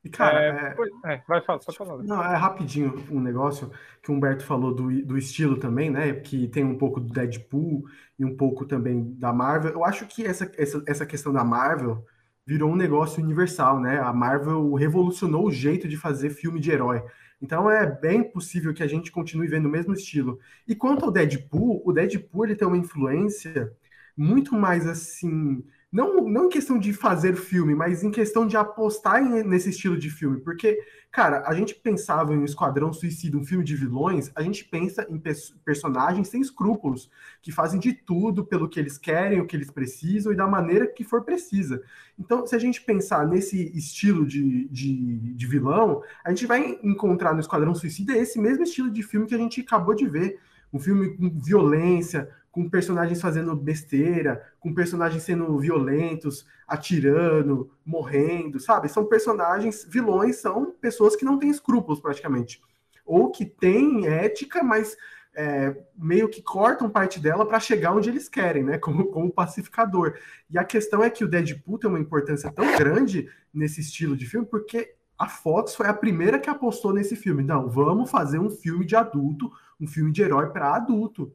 [0.05, 2.03] E, cara, É, é- é, vai falar, só falando.
[2.05, 3.71] Não, é rapidinho um negócio
[4.03, 6.13] que o Humberto falou do, do estilo também, né?
[6.13, 7.83] Que tem um pouco do Deadpool
[8.19, 9.71] e um pouco também da Marvel.
[9.71, 12.05] Eu acho que essa, essa, essa questão da Marvel
[12.45, 13.99] virou um negócio universal, né?
[13.99, 17.03] A Marvel revolucionou o jeito de fazer filme de herói.
[17.41, 20.39] Então é bem possível que a gente continue vendo o mesmo estilo.
[20.67, 23.71] E quanto ao Deadpool, o Deadpool ele tem uma influência
[24.15, 25.63] muito mais assim
[25.95, 29.97] não, não em questão de fazer filme, mas em questão de apostar em- nesse estilo
[29.97, 30.41] de filme.
[30.41, 30.77] Porque,
[31.09, 35.17] cara, a gente pensava em Esquadrão Suicida, um filme de vilões, a gente pensa em
[35.17, 37.09] pers- personagens sem escrúpulos,
[37.41, 40.85] que fazem de tudo pelo que eles querem, o que eles precisam e da maneira
[40.85, 41.81] que for precisa.
[42.19, 47.33] Então, se a gente pensar nesse estilo de, de, de vilão, a gente vai encontrar
[47.33, 50.39] no Esquadrão Suicida esse mesmo estilo de filme que a gente acabou de ver.
[50.73, 58.87] Um filme com violência, com personagens fazendo besteira, com personagens sendo violentos, atirando, morrendo, sabe?
[58.87, 62.61] São personagens, vilões são pessoas que não têm escrúpulos praticamente.
[63.05, 64.95] Ou que têm ética, mas
[65.35, 68.77] é, meio que cortam parte dela para chegar onde eles querem, né?
[68.79, 70.17] Como, como pacificador.
[70.49, 74.25] E a questão é que o Deadpool tem uma importância tão grande nesse estilo de
[74.25, 77.43] filme, porque a Fox foi a primeira que apostou nesse filme.
[77.43, 81.33] Não, vamos fazer um filme de adulto, um filme de herói para adulto.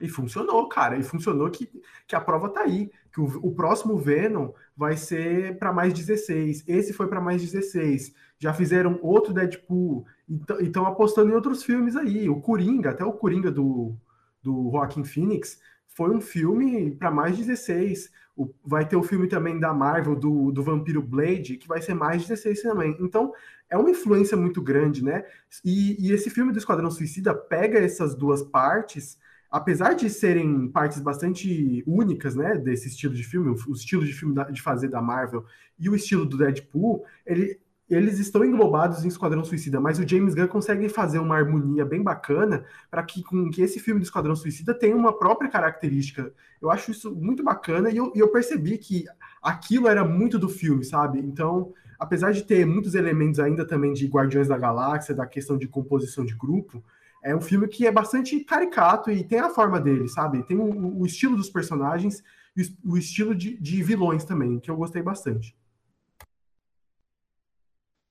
[0.00, 0.96] E funcionou, cara.
[0.96, 1.70] E funcionou que,
[2.06, 2.90] que a prova tá aí.
[3.12, 6.64] Que o, o próximo Venom vai ser para mais 16.
[6.66, 8.14] Esse foi para mais 16.
[8.38, 10.06] Já fizeram outro Deadpool.
[10.28, 12.28] E estão apostando em outros filmes aí.
[12.28, 13.94] O Coringa, até o Coringa do,
[14.42, 18.10] do Joaquin Phoenix, foi um filme para mais 16.
[18.36, 21.94] O, vai ter o filme também da Marvel, do, do Vampiro Blade, que vai ser
[21.94, 22.96] mais 16 também.
[23.00, 23.34] Então,
[23.68, 25.24] é uma influência muito grande, né?
[25.64, 29.18] E, e esse filme do Esquadrão Suicida pega essas duas partes
[29.50, 34.34] apesar de serem partes bastante únicas, né, desse estilo de filme, o estilo de filme
[34.52, 35.44] de fazer da Marvel
[35.78, 37.58] e o estilo do Deadpool, ele,
[37.88, 42.00] eles estão englobados em Esquadrão Suicida, mas o James Gunn consegue fazer uma harmonia bem
[42.00, 46.32] bacana para que, com, que esse filme do Esquadrão Suicida tenha uma própria característica.
[46.62, 49.04] Eu acho isso muito bacana e eu, eu percebi que
[49.42, 51.18] aquilo era muito do filme, sabe?
[51.18, 55.66] Então, apesar de ter muitos elementos ainda também de Guardiões da Galáxia, da questão de
[55.66, 56.84] composição de grupo,
[57.22, 60.42] é um filme que é bastante caricato e tem a forma dele, sabe?
[60.42, 62.22] Tem o, o estilo dos personagens
[62.56, 65.56] e o, estilo de, de, vilões também, que eu gostei bastante.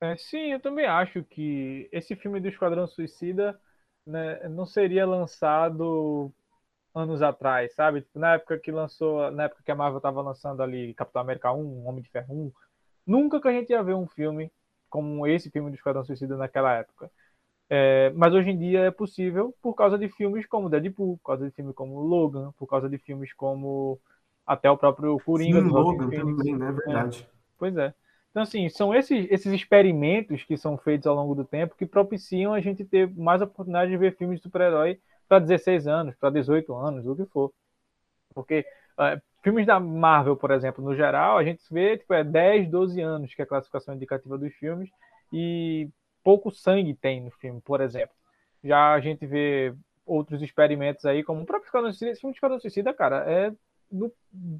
[0.02, 3.60] É, sim, eu também acho que esse filme do Esquadrão Suicida
[4.06, 6.32] né, não seria lançado
[6.96, 8.02] anos atrás, sabe?
[8.02, 11.52] Tipo, na época que lançou, na época que a Marvel estava lançando ali Capitão América
[11.52, 12.52] 1, Homem de Ferro 1,
[13.06, 14.52] nunca que a gente ia ver um filme
[14.90, 17.12] como esse filme do Esquadrão Suicida naquela época.
[17.70, 21.46] É, mas hoje em dia é possível por causa de filmes como Deadpool, por causa
[21.46, 24.00] de filmes como Logan, por causa de filmes como
[24.46, 25.62] até o próprio Coringa.
[25.62, 26.72] Sim, do Logan também, né?
[26.72, 27.28] Verdade.
[27.30, 27.94] É, pois é.
[28.32, 32.54] Então, assim, são esses, esses experimentos que são feitos ao longo do tempo que propiciam
[32.54, 36.74] a gente ter mais oportunidade de ver filmes de super-herói para 16 anos, para 18
[36.76, 37.52] anos, o que for.
[38.34, 38.66] Porque
[38.98, 43.02] uh, filmes da Marvel, por exemplo, no geral, a gente vê tipo, é 10, 12
[43.02, 44.90] anos que é a classificação indicativa dos filmes,
[45.32, 45.90] e
[46.24, 48.16] pouco sangue tem no filme, por exemplo.
[48.64, 49.74] Já a gente vê
[50.06, 52.12] outros experimentos aí, como o próprio Esquadrão Suicida.
[52.12, 53.54] Esse filme de Esquadrão Suicida, cara, é
[53.92, 54.12] no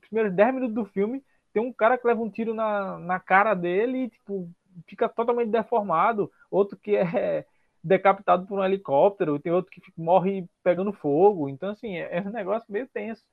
[0.02, 3.54] primeiros 10 minutos do filme, tem um cara que leva um tiro na, na cara
[3.54, 4.50] dele e, tipo,
[4.88, 6.32] fica totalmente deformado.
[6.50, 7.46] Outro que é
[7.84, 11.50] decapitado por um helicóptero, tem outro que morre pegando fogo.
[11.50, 13.24] Então, assim, é, é um negócio meio tenso.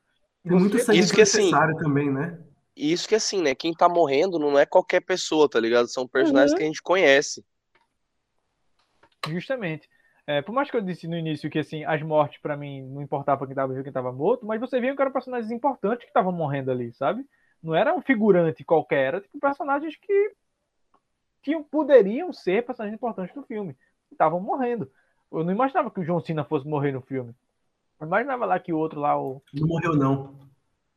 [0.43, 2.39] Tem muito sangue isso que, assim, também, né?
[2.77, 3.55] Isso que assim, né?
[3.55, 5.89] Quem tá morrendo não é qualquer pessoa, tá ligado?
[5.89, 6.59] São personagens uhum.
[6.59, 7.43] que a gente conhece.
[9.29, 9.89] Justamente.
[10.27, 13.01] É, por mais que eu disse no início que assim, as mortes para mim não
[13.01, 16.11] importava quem tava vivo quem tava morto, mas você via que eram personagens importantes que
[16.11, 17.25] estavam morrendo ali, sabe?
[17.63, 20.33] Não era um figurante qualquer, era tipo personagens que
[21.43, 23.77] tinham, poderiam ser personagens importantes do filme.
[24.11, 24.91] Estavam morrendo.
[25.31, 27.33] Eu não imaginava que o John Cena fosse morrer no filme.
[28.01, 29.41] Eu imaginava lá que o outro lá, o.
[29.55, 30.46] Não morreu, não.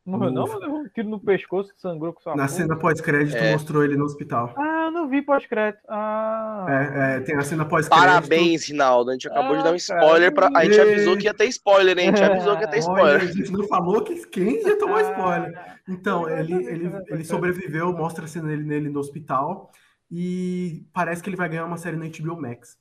[0.04, 3.52] Morreu não, mas levou um tiro no pescoço, sangrou com sua Na cena pós-crédito é.
[3.52, 4.54] mostrou ele no hospital.
[4.56, 5.82] Ah, não vi pós-crédito.
[5.88, 6.66] Ah.
[6.68, 8.06] É, é, tem a cena pós-crédito.
[8.06, 9.10] Parabéns, Rinaldo.
[9.10, 10.32] A gente acabou ah, de dar um spoiler.
[10.32, 10.50] Pra...
[10.54, 12.08] A gente avisou que ia ter spoiler, hein?
[12.08, 13.20] A gente avisou que ia ter spoiler.
[13.20, 15.78] Olha, a gente não falou que quem ia tomar spoiler.
[15.86, 19.70] Então, ele, ele, ele sobreviveu, mostra a cena dele nele no hospital.
[20.10, 22.78] E parece que ele vai ganhar uma série na HBO Max.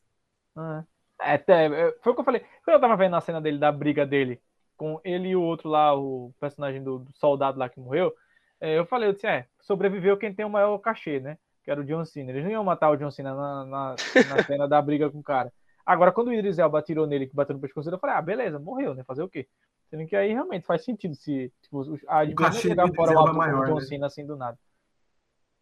[0.55, 0.84] Ah.
[1.21, 2.41] É, é, foi o que eu falei.
[2.63, 4.41] Quando eu tava vendo a cena dele, da briga dele
[4.79, 8.15] com ele e o outro lá, o personagem do, do soldado lá que morreu,
[8.61, 11.37] é, eu falei, eu disse, é, sobreviveu quem tem o maior cachê, né?
[11.65, 12.31] Que era o John Cena.
[12.31, 13.95] Eles não iam matar o John Cena na, na,
[14.29, 15.51] na cena da briga com o cara.
[15.85, 18.57] Agora, quando o Idris Elba atirou nele, que bateu no pescoço, eu falei, ah, beleza,
[18.57, 19.03] morreu, né?
[19.03, 19.45] Fazer o quê?
[19.89, 23.75] Sendo que aí realmente faz sentido se tipo, a gente chegar fora o maior, John
[23.75, 23.81] né?
[23.81, 24.57] Cena assim do nada.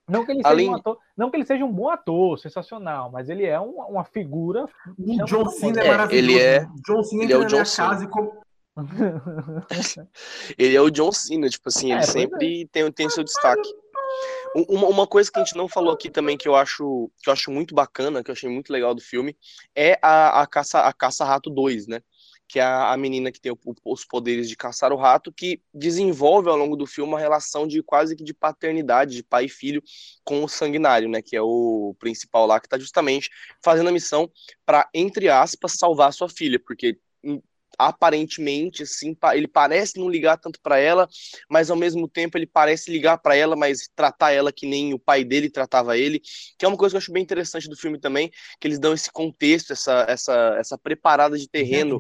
[0.08, 0.70] Não que ele seja Além...
[0.70, 4.06] um ator, não que ele seja um bom ator, sensacional, mas ele é um, uma
[4.06, 4.66] figura.
[4.98, 6.32] O John Cena é, é maravilhoso.
[6.32, 8.10] Ele é, John Cena ele é o John Cena.
[10.58, 12.68] Ele é o John Cena, tipo assim, ele é, sempre é.
[12.68, 13.70] tem, tem seu destaque.
[14.56, 17.34] Uma, uma coisa que a gente não falou aqui também que eu acho que eu
[17.34, 19.38] acho muito bacana, que eu achei muito legal do filme,
[19.76, 22.02] é a, a caça a caça rato 2, né?
[22.48, 25.62] Que é a, a menina que tem o, os poderes de caçar o rato, que
[25.74, 29.50] desenvolve ao longo do filme uma relação de quase que de paternidade, de pai e
[29.50, 29.84] filho,
[30.24, 31.22] com o sanguinário, né?
[31.22, 33.30] Que é o principal lá, que está justamente
[33.64, 34.32] fazendo a missão
[34.66, 36.98] para, entre aspas, salvar sua filha, porque
[37.78, 41.08] aparentemente assim, ele parece não ligar tanto para ela,
[41.50, 45.00] mas ao mesmo tempo ele parece ligar para ela, mas tratar ela que nem o
[45.00, 46.22] pai dele tratava ele,
[46.58, 48.94] que é uma coisa que eu acho bem interessante do filme também, que eles dão
[48.94, 52.00] esse contexto, essa essa essa preparada de terreno.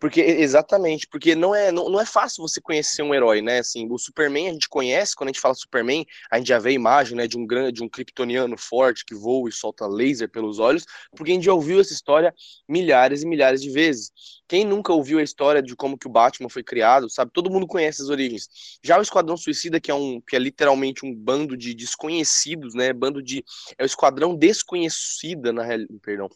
[0.00, 3.60] Porque, exatamente, porque não é, não, não é fácil você conhecer um herói, né?
[3.60, 6.70] Assim, o Superman a gente conhece, quando a gente fala Superman, a gente já vê
[6.70, 10.28] a imagem né, de um grande, de um kryptoniano forte que voa e solta laser
[10.28, 10.84] pelos olhos,
[11.16, 12.34] porque a gente já ouviu essa história
[12.68, 14.12] milhares e milhares de vezes.
[14.46, 17.30] Quem nunca ouviu a história de como que o Batman foi criado, sabe?
[17.32, 18.48] Todo mundo conhece as origens.
[18.82, 22.92] Já o Esquadrão Suicida, que é um que é literalmente um bando de desconhecidos, né?
[22.92, 23.44] Bando de
[23.78, 26.28] é o Esquadrão Desconhecida na realidade, perdão.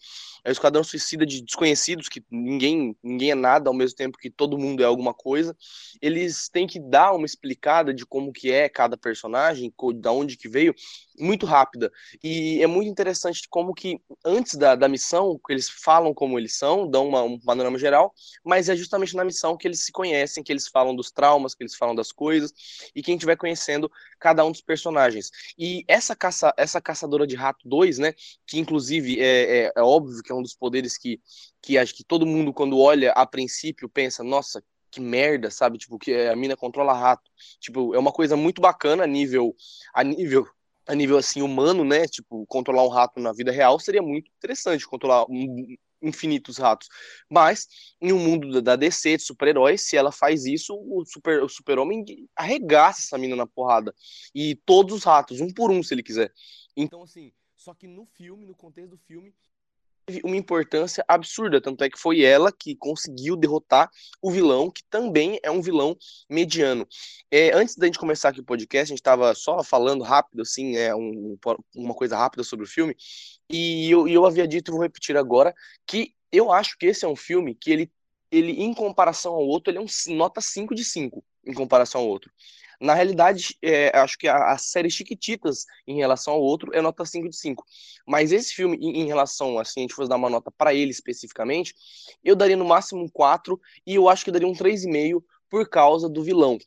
[0.45, 4.31] É o Esquadrão Suicida de desconhecidos que ninguém ninguém é nada ao mesmo tempo que
[4.31, 5.57] todo mundo é alguma coisa.
[6.01, 10.49] Eles têm que dar uma explicada de como que é cada personagem, da onde que
[10.49, 10.75] veio,
[11.19, 11.91] muito rápida.
[12.23, 16.89] E é muito interessante como que antes da, da missão, eles falam como eles são,
[16.89, 18.13] dão uma, um panorama geral,
[18.45, 21.63] mas é justamente na missão que eles se conhecem, que eles falam dos traumas, que
[21.63, 22.53] eles falam das coisas,
[22.95, 25.31] e quem estiver conhecendo cada um dos personagens.
[25.59, 28.13] E essa caça, essa caçadora de rato 2, né,
[28.47, 31.21] que inclusive é, é, é óbvio que é um dos poderes que,
[31.63, 35.79] que acho que todo mundo, quando olha a princípio, pensa, nossa, que merda, sabe?
[35.79, 37.31] Tipo, que a mina controla rato.
[37.61, 39.55] Tipo, é uma coisa muito bacana a nível
[39.95, 40.47] a nível
[40.89, 42.07] a nível assim humano, né?
[42.07, 46.89] Tipo, controlar um rato na vida real seria muito interessante, controlar um, infinitos ratos.
[47.31, 47.69] Mas
[48.01, 52.05] em um mundo da DC de super-heróis, se ela faz isso, o super o super-homem
[52.35, 53.95] arregaça essa mina na porrada.
[54.35, 56.33] E todos os ratos, um por um, se ele quiser.
[56.75, 59.35] Então assim, só que no filme, no contexto do filme,
[60.25, 63.91] uma importância absurda, tanto é que foi ela que conseguiu derrotar
[64.23, 65.97] o vilão, que também é um vilão
[66.29, 66.87] mediano.
[67.31, 70.77] É, antes da gente começar aqui o podcast, a gente estava só falando rápido, assim,
[70.77, 71.39] é um,
[71.75, 72.97] uma coisa rápida sobre o filme,
[73.51, 75.55] e eu, eu havia dito, vou repetir agora,
[75.87, 77.93] que eu acho que esse é um filme que ele,
[78.31, 82.09] ele em comparação ao outro, ele é um nota 5 de 5 em comparação ao
[82.09, 82.31] outro.
[82.81, 87.05] Na realidade, é, acho que a, a, série Chiquititas, em relação ao outro, é nota
[87.05, 87.65] 5 de 5.
[88.07, 90.91] Mas esse filme, em, em relação, assim, a gente fosse dar uma nota para ele
[90.91, 91.75] especificamente,
[92.23, 96.09] eu daria no máximo um 4 e eu acho que daria um 3,5 por causa
[96.09, 96.59] do vilão.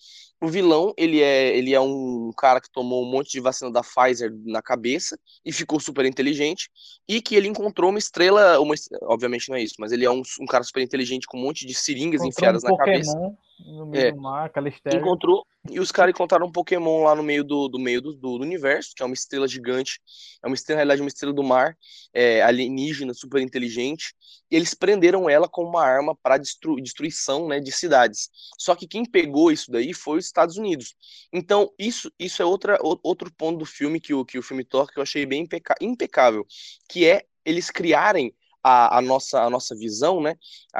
[0.41, 3.82] O vilão, ele é, ele é um cara que tomou um monte de vacina da
[3.84, 6.69] Pfizer na cabeça e ficou super inteligente,
[7.08, 8.73] e que ele encontrou uma estrela, uma,
[9.04, 11.65] obviamente não é isso, mas ele é um, um cara super inteligente com um monte
[11.65, 13.38] de seringas encontrou enfiadas um na Pokémon cabeça.
[13.65, 17.21] No meio é, do mar, aquela encontrou e os caras encontraram um Pokémon lá no
[17.21, 20.01] meio do, do meio do, do, universo, que é uma estrela gigante,
[20.43, 21.77] é uma estrela, na realidade, uma estrela do mar,
[22.12, 24.15] é, alienígena, super inteligente.
[24.49, 28.30] E eles prenderam ela como uma arma para destru, destruição né, de cidades.
[28.58, 30.96] Só que quem pegou isso daí foi os Estados Unidos.
[31.32, 34.94] Então, isso, isso é outra, outro ponto do filme que o, que o filme toca
[34.94, 36.46] que eu achei bem impeca, impecável,
[36.89, 40.36] que é eles criarem a, a, nossa, a nossa visão, né?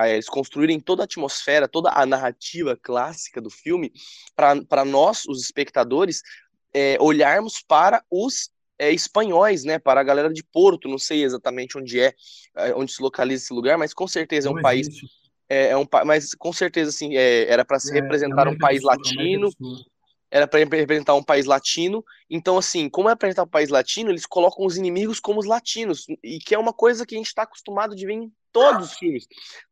[0.06, 3.92] eles construírem toda a atmosfera, toda a narrativa clássica do filme,
[4.36, 6.22] para nós, os espectadores,
[6.74, 8.50] é, olharmos para os
[8.82, 9.78] é, espanhóis, né?
[9.78, 12.14] Para a galera de Porto, não sei exatamente onde é,
[12.56, 14.88] é onde se localiza esse lugar, mas com certeza é um país.
[15.54, 18.82] É, é, um, mas com certeza, assim, é, era para se é, representar um país
[18.84, 19.50] latino,
[20.32, 22.06] era para representar um país latino.
[22.30, 26.06] Então, assim, como é apresentar um país latino, eles colocam os inimigos como os latinos,
[26.24, 28.98] e que é uma coisa que a gente está acostumado de ver em todos os
[28.98, 29.28] filmes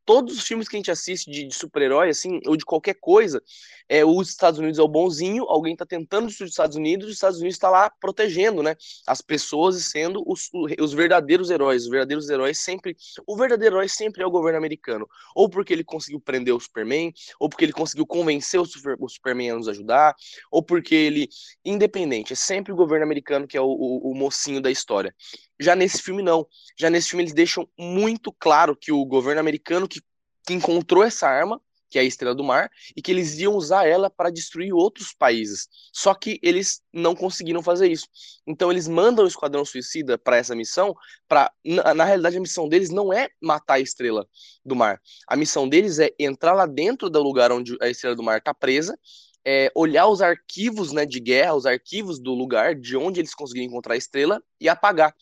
[0.09, 3.39] todos os filmes que a gente assiste de, de super-herói, assim, ou de qualquer coisa,
[3.87, 7.13] é, os Estados Unidos é o bonzinho, alguém tá tentando destruir os Estados Unidos, os
[7.13, 11.89] Estados Unidos está lá protegendo, né, as pessoas e sendo os, os verdadeiros heróis, os
[11.89, 16.19] verdadeiros heróis sempre, o verdadeiro herói sempre é o governo americano, ou porque ele conseguiu
[16.19, 20.15] prender o Superman, ou porque ele conseguiu convencer o, super, o Superman a nos ajudar,
[20.49, 21.29] ou porque ele,
[21.63, 25.13] independente, é sempre o governo americano que é o, o, o mocinho da história.
[25.59, 26.47] Já nesse filme, não.
[26.77, 30.01] Já nesse filme, eles deixam muito claro que o governo americano que
[30.49, 33.87] que encontrou essa arma, que é a Estrela do Mar, e que eles iam usar
[33.87, 35.67] ela para destruir outros países.
[35.93, 38.07] Só que eles não conseguiram fazer isso.
[38.47, 40.95] Então eles mandam o Esquadrão Suicida para essa missão,
[41.27, 44.27] para na, na, realidade a missão deles não é matar a Estrela
[44.65, 44.99] do Mar.
[45.27, 48.53] A missão deles é entrar lá dentro do lugar onde a Estrela do Mar está
[48.53, 48.97] presa,
[49.45, 53.67] é, olhar os arquivos né, de guerra, os arquivos do lugar de onde eles conseguiram
[53.67, 55.13] encontrar a estrela e apagar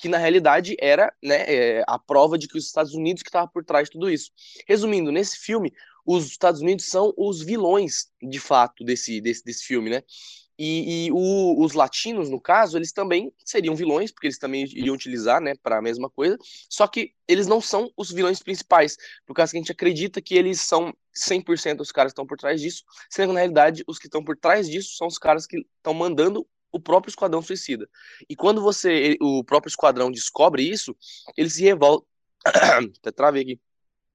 [0.00, 3.46] que na realidade era né, é, a prova de que os Estados Unidos que estava
[3.46, 4.30] por trás de tudo isso.
[4.66, 5.72] Resumindo, nesse filme,
[6.06, 10.02] os Estados Unidos são os vilões, de fato, desse, desse, desse filme, né?
[10.58, 14.94] E, e o, os latinos, no caso, eles também seriam vilões, porque eles também iriam
[14.94, 16.36] utilizar, né, para a mesma coisa,
[16.68, 20.34] só que eles não são os vilões principais, por causa que a gente acredita que
[20.34, 23.98] eles são 100% os caras que estão por trás disso, sendo que na realidade os
[23.98, 27.88] que estão por trás disso são os caras que estão mandando o próprio Esquadrão Suicida.
[28.28, 30.96] E quando você, o próprio Esquadrão descobre isso,
[31.36, 32.06] eles se revoltam.
[33.04, 33.60] Até aqui.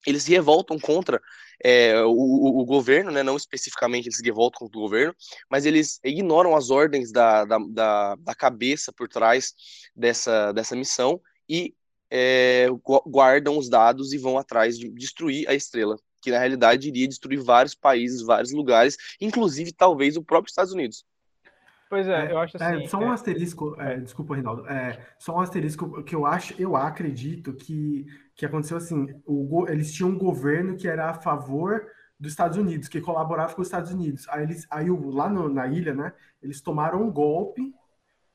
[0.05, 1.19] Eles se revoltam contra
[1.63, 3.23] é, o, o, governo, né?
[3.23, 5.15] não especificamente eles se revoltam contra o governo,
[5.49, 9.53] mas eles ignoram as ordens da, da, da, da cabeça por trás
[9.95, 11.73] dessa, dessa missão e
[12.09, 12.67] é,
[13.07, 17.41] guardam os dados e vão atrás de destruir a estrela, que na realidade iria destruir
[17.41, 21.03] vários países, vários lugares, inclusive talvez o próprio Estados Unidos.
[21.95, 22.83] Pois é, é, eu acho assim.
[22.83, 24.67] É, só um asterisco, é, desculpa, Reinaldo.
[24.67, 29.93] É, só um asterisco que eu acho, eu acredito que, que aconteceu assim: o, eles
[29.93, 31.87] tinham um governo que era a favor
[32.19, 34.27] dos Estados Unidos, que colaborava com os Estados Unidos.
[34.27, 36.11] Aí eles, aí lá no, na ilha, né?
[36.43, 37.73] Eles tomaram um golpe.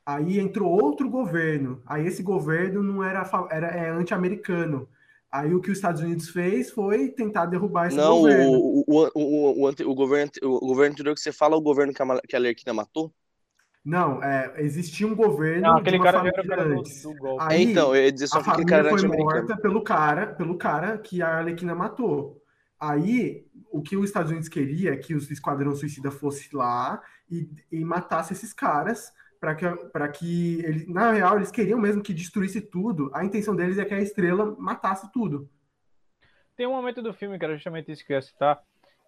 [0.07, 1.83] Aí entrou outro governo.
[1.85, 4.89] Aí esse governo não era, era é anti-americano.
[5.31, 8.53] Aí o que os Estados Unidos fez foi tentar derrubar esse Não, governo.
[8.53, 11.93] o, o, o, o, o, o governo, o governo anterior que você fala, o governo
[11.93, 13.13] que a, que a Lerquina matou?
[13.85, 16.81] Não, é, existia um governo Não, de aquele uma cara família era o cara do,
[16.81, 17.03] antes.
[17.03, 17.45] do golpe.
[17.49, 20.27] Aí, então, eu ia dizer só a que aquele família cara foi morta pelo cara,
[20.27, 22.43] pelo cara que a Arlequina matou.
[22.79, 27.49] Aí, o que os Estados Unidos queria é que o Esquadrão Suicida fosse lá e,
[27.71, 32.13] e matasse esses caras para que, para que ele, na real, eles queriam mesmo que
[32.13, 33.11] destruísse tudo.
[33.15, 35.49] A intenção deles é que a estrela matasse tudo.
[36.55, 38.63] Tem um momento do filme que era justamente isso que eu ia citar,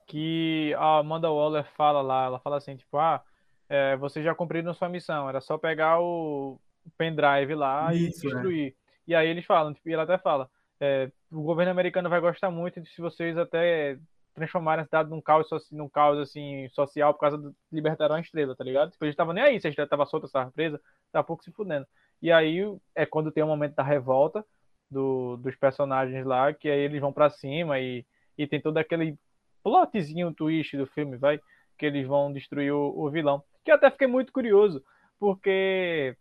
[0.07, 3.23] que a Amanda Waller fala lá, ela fala assim, tipo, ah,
[3.73, 6.61] é, vocês já cumpriram sua missão, era só pegar o
[6.99, 8.35] pendrive lá Isso, e é.
[8.35, 8.77] destruir.
[9.09, 12.51] E aí eles falam, tipo, e ela até fala, é, o governo americano vai gostar
[12.51, 13.99] muito se vocês até
[14.35, 18.55] transformarem a cidade num caos, num caos assim, social por causa do libertaram a estrela,
[18.55, 18.91] tá ligado?
[18.91, 20.79] Tipo, eles estavam nem aí, se a estrela tava solta, estava presa,
[21.11, 21.87] tá pouco se fudendo.
[22.21, 22.61] E aí
[22.95, 24.45] é quando tem o momento da revolta
[24.91, 28.05] do- dos personagens lá, que aí eles vão pra cima e,
[28.37, 29.17] e tem todo aquele
[29.63, 31.41] plotzinho twist do filme, vai,
[31.79, 33.43] que eles vão destruir o, o vilão.
[33.65, 34.83] Que eu até fiquei muito curioso,
[35.19, 36.17] porque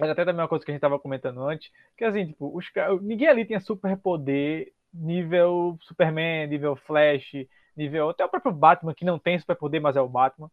[0.00, 2.66] era até também uma coisa que a gente tava comentando antes, que assim, tipo, os,
[3.02, 7.46] ninguém ali tinha superpoder nível Superman, nível Flash,
[7.76, 10.50] nível até o próprio Batman, que não tem superpoder, mas é o Batman.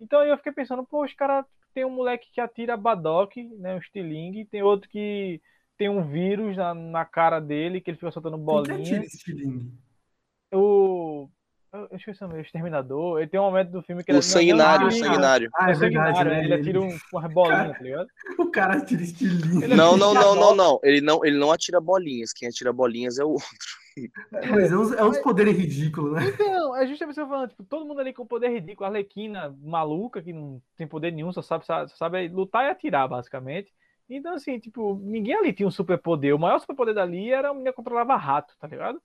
[0.00, 1.44] Então aí eu fiquei pensando, pô, os caras
[1.74, 5.40] tem um moleque que atira Badoc, né, um estilingue, tem outro que
[5.76, 8.80] tem um vírus na, na cara dele, que ele fica soltando Quem que bolinha.
[8.80, 9.72] atira estilingue?
[10.52, 11.28] O.
[11.72, 13.18] Eu eu esqueci o nome, o Exterminador.
[13.20, 15.48] Ele tem um momento do filme que ele O sanguinário, o sanguinário.
[15.54, 16.44] Ah, É é sanguinário, né?
[16.44, 18.08] ele atira um, uma bolinha, tá ligado?
[18.38, 19.64] O cara atira estilingue.
[19.64, 20.80] Ele- Não, não, não, não, não.
[20.82, 22.32] Ele não, ele não atira bolinhas.
[22.32, 23.48] Quem atira bolinhas é o outro.
[24.32, 26.28] Mas é uns, é uns poderes ridículos, né?
[26.28, 29.56] Então, é justamente isso que falando, tipo, todo mundo ali com poder ridículo, a Arlequina
[29.62, 33.72] maluca, que não tem poder nenhum, só sabe, só sabe lutar e atirar, basicamente.
[34.08, 36.34] Então, assim, tipo, ninguém ali tinha um superpoder.
[36.34, 39.00] O maior superpoder dali era a menina que controlava rato, tá ligado?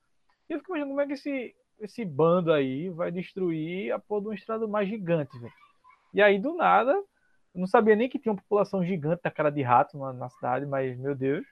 [0.49, 4.21] E eu fico imaginando como é que esse, esse bando aí vai destruir a porra
[4.21, 5.53] de um estrado mais gigante, velho.
[6.13, 9.49] E aí, do nada, eu não sabia nem que tinha uma população gigante na cara
[9.49, 11.45] de rato na, na cidade, mas, meu Deus,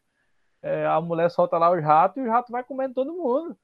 [0.62, 3.58] é, a mulher solta lá os ratos e os ratos vai comendo todo mundo.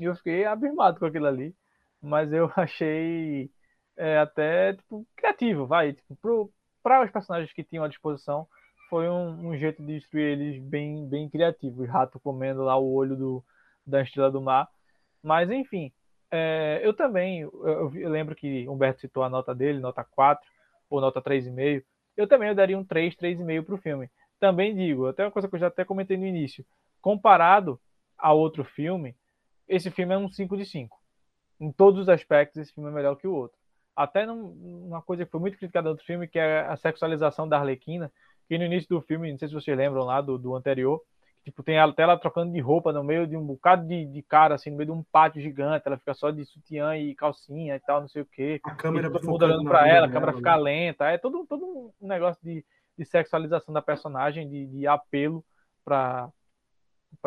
[0.00, 1.54] E eu fiquei abismado com aquilo ali.
[2.00, 3.50] Mas eu achei
[3.96, 5.92] é, até tipo, criativo, vai.
[5.92, 6.52] Tipo,
[6.82, 8.46] para os personagens que tinham à disposição,
[8.88, 11.82] foi um, um jeito de destruir eles bem, bem criativo.
[11.82, 13.44] Os ratos comendo lá o olho do,
[13.86, 14.68] da estrela do mar.
[15.26, 15.92] Mas enfim,
[16.30, 20.48] é, eu também, eu, eu lembro que Humberto citou a nota dele, nota 4
[20.88, 21.84] ou nota 3,5.
[22.16, 24.08] Eu também eu daria um 3, 3,5 para o filme.
[24.38, 26.64] Também digo, até uma coisa que eu já até comentei no início,
[27.00, 27.80] comparado
[28.16, 29.16] a outro filme,
[29.68, 30.96] esse filme é um 5 de 5.
[31.58, 33.58] Em todos os aspectos, esse filme é melhor que o outro.
[33.96, 37.48] Até num- numa coisa que foi muito criticada no outro filme, que é a sexualização
[37.48, 38.12] da Arlequina,
[38.48, 41.02] que no início do filme, não sei se vocês lembram lá do, do anterior,
[41.46, 44.56] tipo, tem até ela trocando de roupa no meio de um bocado de, de cara,
[44.56, 47.80] assim, no meio de um pátio gigante, ela fica só de sutiã e calcinha e
[47.80, 48.60] tal, não sei o quê.
[48.64, 50.62] A câmera focando olhando pra ela, a câmera dela, fica né?
[50.62, 52.64] lenta, é todo, todo um negócio de,
[52.98, 55.44] de sexualização da personagem, de, de apelo
[55.84, 56.32] para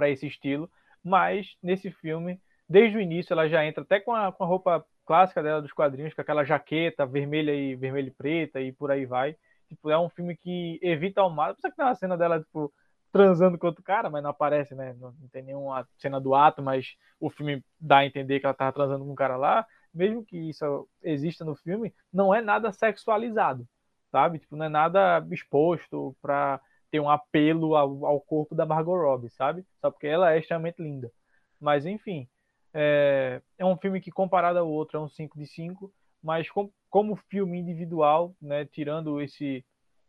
[0.09, 0.69] esse estilo,
[1.01, 4.85] mas nesse filme, desde o início, ela já entra até com a, com a roupa
[5.05, 9.05] clássica dela dos quadrinhos, com aquela jaqueta vermelha e vermelha e preta e por aí
[9.05, 9.33] vai.
[9.69, 11.61] Tipo, é um filme que evita ao máximo.
[11.61, 12.69] Só que tem uma cena dela, tipo,
[13.11, 14.93] transando com outro cara, mas não aparece, né?
[14.99, 18.53] Não, não tem nenhuma cena do ato, mas o filme dá a entender que ela
[18.53, 19.65] tava transando com um cara lá.
[19.93, 23.67] Mesmo que isso exista no filme, não é nada sexualizado,
[24.11, 24.39] sabe?
[24.39, 29.29] Tipo, não é nada exposto pra ter um apelo ao, ao corpo da Margot Robbie,
[29.29, 29.65] sabe?
[29.81, 31.11] Só porque ela é extremamente linda.
[31.59, 32.27] Mas, enfim,
[32.73, 35.91] é, é um filme que, comparado ao outro, é um 5 de 5,
[36.21, 39.65] mas com, como filme individual, né, tirando esse,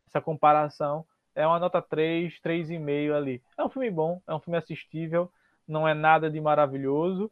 [0.07, 1.05] essa comparação,
[1.35, 3.41] é uma nota 3, 3,5 ali.
[3.57, 5.31] É um filme bom, é um filme assistível,
[5.67, 7.31] não é nada de maravilhoso,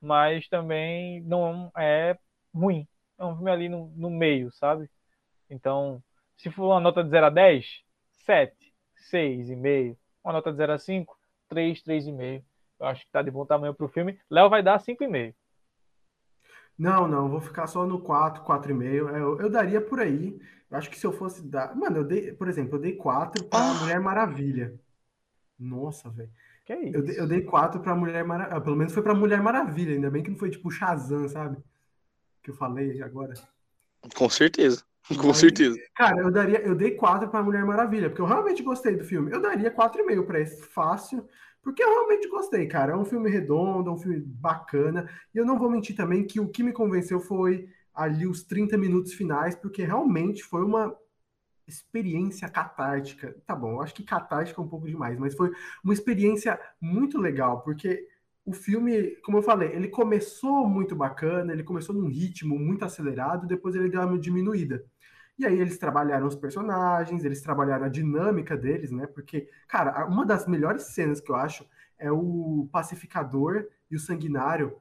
[0.00, 2.16] mas também não é
[2.54, 2.86] ruim.
[3.18, 4.90] É um filme ali no, no meio, sabe?
[5.48, 6.02] Então,
[6.36, 7.82] se for uma nota de 0 a 10,
[8.26, 8.52] 7,
[9.12, 9.96] 6,5.
[10.24, 11.16] Uma nota de 0 a 5,
[11.48, 12.42] 3, 3,5.
[12.78, 14.18] Eu acho que tá de bom tamanho pro filme.
[14.28, 15.34] Léo vai dar 5,5.
[16.78, 18.84] Não, não, vou ficar só no 4, 4,5.
[19.16, 20.38] Eu, eu daria por aí.
[20.70, 21.74] Eu acho que se eu fosse dar.
[21.74, 23.74] Mano, eu dei, por exemplo, eu dei 4 pra Ah.
[23.74, 24.74] Mulher Maravilha.
[25.58, 26.30] Nossa, velho.
[26.64, 26.96] Que é isso?
[26.96, 28.60] Eu, dei- eu dei 4 pra Mulher Maravilha.
[28.60, 31.56] Pelo menos foi pra Mulher Maravilha, ainda bem que não foi tipo Shazam, sabe?
[32.42, 33.34] Que eu falei agora.
[34.14, 34.84] Com certeza.
[35.20, 35.78] Com Aí- certeza.
[35.94, 39.30] Cara, eu daria, eu dei 4 pra Mulher Maravilha, porque eu realmente gostei do filme.
[39.32, 41.26] Eu daria 4,5 pra esse fácil,
[41.66, 42.92] porque eu realmente gostei, cara.
[42.92, 45.10] É um filme redondo, é um filme bacana.
[45.34, 48.78] E eu não vou mentir também que o que me convenceu foi ali os 30
[48.78, 50.96] minutos finais, porque realmente foi uma
[51.66, 53.36] experiência catártica.
[53.44, 55.50] Tá bom, eu acho que catártica é um pouco demais, mas foi
[55.82, 58.06] uma experiência muito legal, porque
[58.44, 63.44] o filme, como eu falei, ele começou muito bacana, ele começou num ritmo muito acelerado,
[63.44, 64.84] depois ele deu uma diminuída.
[65.38, 69.06] E aí eles trabalharam os personagens, eles trabalharam a dinâmica deles, né?
[69.06, 71.66] Porque, cara, uma das melhores cenas que eu acho
[71.98, 74.76] é o pacificador e o sanguinário,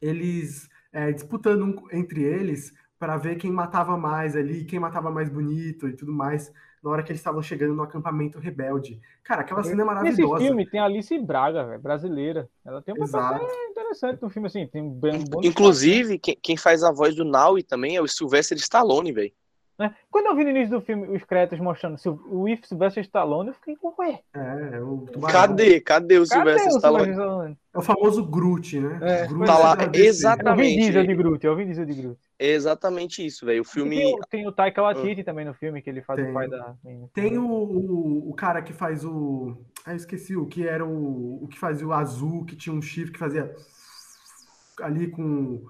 [0.00, 5.88] eles é, disputando entre eles para ver quem matava mais ali, quem matava mais bonito
[5.88, 6.52] e tudo mais,
[6.82, 9.00] na hora que eles estavam chegando no acampamento rebelde.
[9.24, 10.34] Cara, aquela cena é maravilhosa.
[10.34, 12.48] Nesse filme tem a Alice Braga, véio, brasileira.
[12.64, 14.68] Ela tem um papel interessante no filme, assim.
[14.68, 18.56] Tem um bom Inclusive, quem, quem faz a voz do Naui também é o Sylvester
[18.58, 19.32] Stallone, velho.
[19.78, 19.94] Né?
[20.10, 21.96] Quando eu vi no início do filme os créditos mostrando
[22.30, 24.20] o If Sylvester Stallone, eu fiquei, ué.
[24.34, 25.80] É, o Cadê?
[25.80, 27.56] Cadê o Sylvester Stallone?
[27.74, 28.98] É o famoso Groot, né?
[29.00, 30.74] É, Groot tá lá, exatamente.
[30.74, 32.20] É Diesel de Groot, é Diesel de Groot.
[32.38, 33.62] Exatamente isso, velho.
[33.62, 33.96] O filme.
[33.96, 35.24] Tem, tem, o Taika Waititi ah.
[35.24, 36.30] também no filme, que ele faz tem.
[36.30, 36.74] o pai da.
[37.14, 39.56] Tem o, o, o, cara que faz o.
[39.86, 41.42] Ah, eu esqueci, o que era o.
[41.42, 43.54] O que fazia o azul, que tinha um chifre que fazia.
[44.80, 45.64] Ali com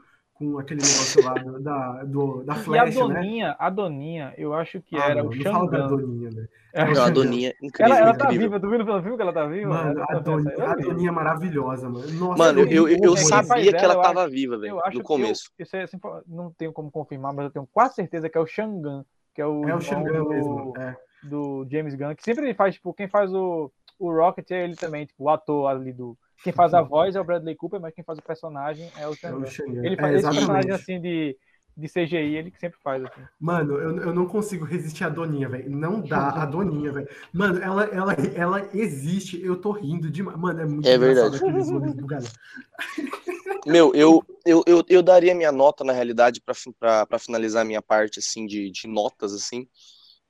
[0.50, 3.14] com aquele negócio lá do, da, do, da flecha, e a né?
[3.14, 3.56] Doninha, né?
[3.58, 5.52] a Doninha, eu acho que ah, era não, o Xangan.
[5.52, 6.48] Não fala da Doninha, né?
[6.74, 7.94] É, a Doninha, incrível.
[7.94, 9.68] Ela, ela tá viva, tu viu pelo filme que ela tá viva?
[9.68, 12.12] Mano, a, Doninha, a Doninha é maravilhosa, mano.
[12.12, 15.50] Nossa, mano, eu, eu, eu sabia que ela tava viva, velho, no começo.
[15.58, 18.46] Eu, eu, assim, não tenho como confirmar, mas eu tenho quase certeza que é o
[18.46, 20.96] Xangan, que é o, é o Xangan mesmo, é.
[21.22, 24.74] do James Gunn, que sempre ele faz, tipo, quem faz o, o Rocket é ele
[24.74, 27.94] também, tipo, o ator ali do quem faz a voz é o Bradley Cooper, mas
[27.94, 29.50] quem faz o personagem é o Chandler.
[29.82, 31.36] É ele faz é, esse personagem assim de,
[31.76, 33.22] de CGI, ele que sempre faz assim.
[33.38, 35.70] Mano, eu, eu não consigo resistir à Doninha, velho.
[35.70, 37.08] Não dá a Doninha, velho.
[37.32, 40.38] Mano, ela, ela, ela existe, eu tô rindo demais.
[40.38, 41.36] Mano, é muito é verdade.
[41.36, 42.32] aqueles olhos do galera.
[43.66, 48.18] Meu, eu, eu, eu, eu daria minha nota, na realidade, para finalizar a minha parte,
[48.18, 49.68] assim, de, de notas, assim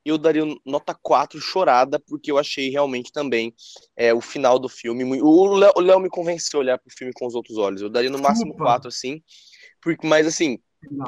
[0.05, 3.55] eu daria nota 4 chorada, porque eu achei realmente também
[3.97, 5.05] é, o final do filme.
[5.23, 7.83] O Léo me convenceu a olhar pro filme com os outros olhos.
[7.83, 9.23] Eu daria no máximo 4, assim.
[9.81, 10.59] Porque, mas assim,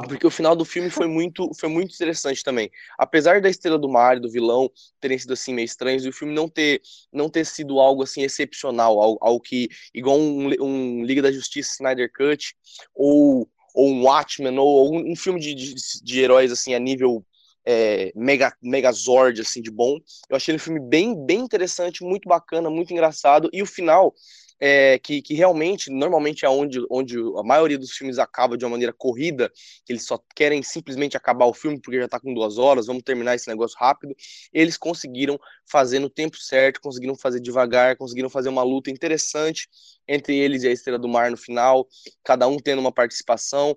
[0.07, 2.71] porque o final do filme foi muito, foi muito interessante também.
[2.99, 4.71] Apesar da estrela do mar e do vilão
[5.01, 6.81] terem sido assim meio estranhos, e o filme não ter,
[7.13, 11.73] não ter sido algo assim excepcional, algo, algo que igual um, um Liga da Justiça
[11.75, 12.55] Snyder Cut
[12.95, 17.27] ou ou um Watchmen ou um, um filme de, de, de heróis assim a nível
[17.67, 19.99] é, mega, megazord, assim, de bom.
[20.29, 24.15] Eu achei ele um filme bem, bem interessante, muito bacana, muito engraçado, e o final,
[24.61, 28.71] é, que, que realmente, normalmente é onde, onde a maioria dos filmes acaba de uma
[28.71, 29.51] maneira corrida,
[29.85, 33.03] que eles só querem simplesmente acabar o filme porque já tá com duas horas, vamos
[33.03, 34.15] terminar esse negócio rápido,
[34.53, 39.69] eles conseguiram fazer no tempo certo, conseguiram fazer devagar, conseguiram fazer uma luta interessante
[40.07, 41.89] entre eles e a Estrela do Mar no final,
[42.23, 43.77] cada um tendo uma participação,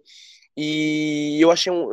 [0.58, 1.90] e eu achei um,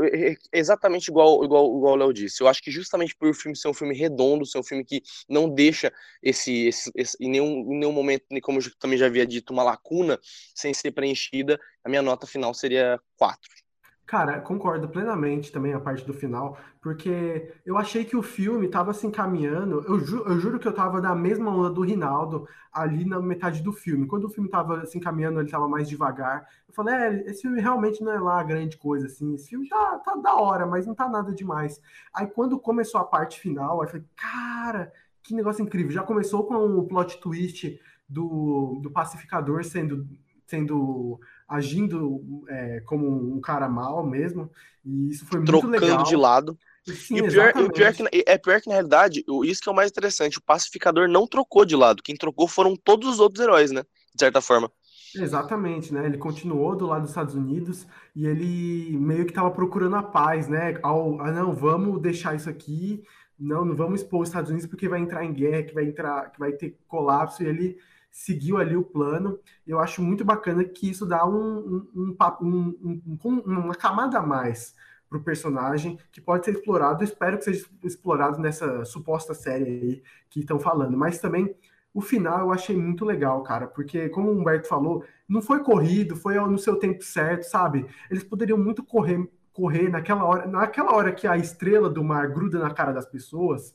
[0.50, 2.42] exatamente igual, igual, igual o Léo disse.
[2.42, 5.02] Eu acho que justamente por o filme ser um filme redondo, ser um filme que
[5.28, 5.92] não deixa
[6.22, 9.62] esse, esse, esse em, nenhum, em nenhum momento, como eu também já havia dito, uma
[9.62, 10.18] lacuna
[10.54, 13.63] sem ser preenchida, a minha nota final seria 4.
[14.06, 18.92] Cara, concordo plenamente também a parte do final, porque eu achei que o filme estava
[18.92, 19.82] se encaminhando.
[19.88, 23.62] Eu, ju eu juro que eu estava na mesma onda do Rinaldo ali na metade
[23.62, 24.06] do filme.
[24.06, 26.46] Quando o filme estava se encaminhando, ele estava mais devagar.
[26.68, 29.34] Eu falei, é, esse filme realmente não é lá grande coisa, assim.
[29.34, 31.80] Esse filme já tá da hora, mas não tá nada demais.
[32.14, 34.92] Aí quando começou a parte final, eu falei, cara,
[35.22, 35.92] que negócio incrível.
[35.92, 40.06] Já começou com o plot twist do, do pacificador sendo
[40.46, 41.18] sendo
[41.48, 44.50] agindo é, como um cara mal mesmo,
[44.84, 46.02] e isso foi Trocando muito legal.
[46.02, 46.58] de lado.
[46.86, 49.68] Sim, e o pior, o pior é, que, é pior que, na realidade, isso que
[49.68, 53.20] é o mais interessante, o pacificador não trocou de lado, quem trocou foram todos os
[53.20, 53.82] outros heróis, né?
[54.14, 54.70] De certa forma.
[55.16, 56.04] Exatamente, né?
[56.04, 60.48] Ele continuou do lado dos Estados Unidos e ele meio que estava procurando a paz,
[60.48, 60.78] né?
[60.82, 63.02] Ao, ah, não, vamos deixar isso aqui,
[63.38, 66.30] não, não vamos expor os Estados Unidos porque vai entrar em guerra, que vai entrar,
[66.30, 67.78] que vai ter colapso, e ele
[68.14, 69.40] seguiu ali o plano.
[69.66, 74.72] Eu acho muito bacana que isso dá um, um, um, uma camada a mais
[75.10, 77.02] para o personagem que pode ser explorado.
[77.02, 80.96] Espero que seja explorado nessa suposta série aí que estão falando.
[80.96, 81.56] Mas também
[81.92, 86.14] o final eu achei muito legal, cara, porque como o Humberto falou, não foi corrido,
[86.14, 87.84] foi no seu tempo certo, sabe?
[88.08, 92.58] Eles poderiam muito correr correr naquela hora, naquela hora que a estrela do mar gruda
[92.58, 93.72] na cara das pessoas,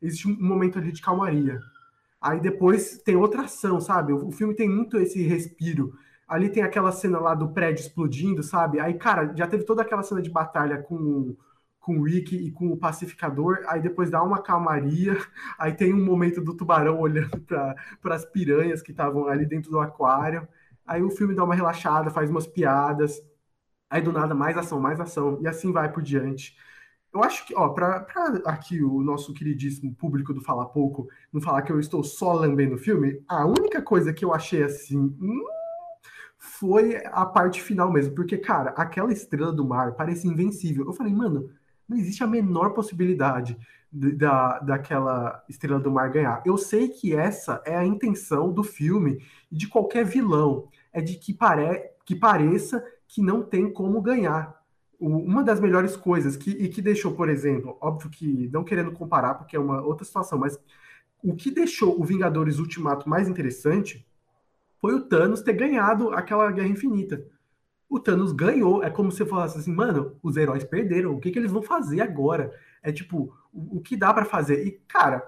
[0.00, 1.60] existe um momento ali de calmaria.
[2.20, 4.12] Aí depois tem outra ação, sabe?
[4.12, 5.92] O, filme tem muito esse respiro.
[6.26, 8.80] Ali tem aquela cena lá do prédio explodindo, sabe?
[8.80, 11.36] Aí, cara, já teve toda aquela cena de batalha com,
[11.80, 13.64] com o Rick e com o pacificador.
[13.68, 15.16] Aí depois dá uma calmaria.
[15.58, 19.80] Aí tem um momento do tubarão olhando para as piranhas que estavam ali dentro do
[19.80, 20.46] aquário.
[20.86, 23.22] Aí o filme dá uma relaxada, faz umas piadas.
[23.90, 25.38] Aí do nada, mais ação, mais ação.
[25.42, 26.56] E assim vai por diante.
[27.12, 28.06] Eu acho que, ó, para
[28.44, 32.74] aqui o nosso queridíssimo público do Fala Pouco não falar que eu estou só lambendo
[32.74, 34.98] o filme, a única coisa que eu achei assim.
[34.98, 35.44] Hum,
[36.38, 40.84] foi a parte final mesmo, porque, cara, aquela estrela do mar parece invencível.
[40.86, 41.50] Eu falei, mano,
[41.88, 43.58] não existe a menor possibilidade
[43.90, 46.42] da, daquela estrela do mar ganhar.
[46.44, 51.16] Eu sei que essa é a intenção do filme e de qualquer vilão, é de
[51.16, 54.57] que, pare, que pareça que não tem como ganhar
[55.00, 59.34] uma das melhores coisas que, e que deixou, por exemplo, óbvio que não querendo comparar,
[59.34, 60.58] porque é uma outra situação, mas
[61.22, 64.06] o que deixou o Vingadores Ultimato mais interessante
[64.80, 67.24] foi o Thanos ter ganhado aquela Guerra Infinita.
[67.88, 71.38] O Thanos ganhou, é como se falasse assim, mano, os heróis perderam, o que, que
[71.38, 72.52] eles vão fazer agora?
[72.82, 74.66] É tipo, o, o que dá para fazer?
[74.66, 75.26] E, cara,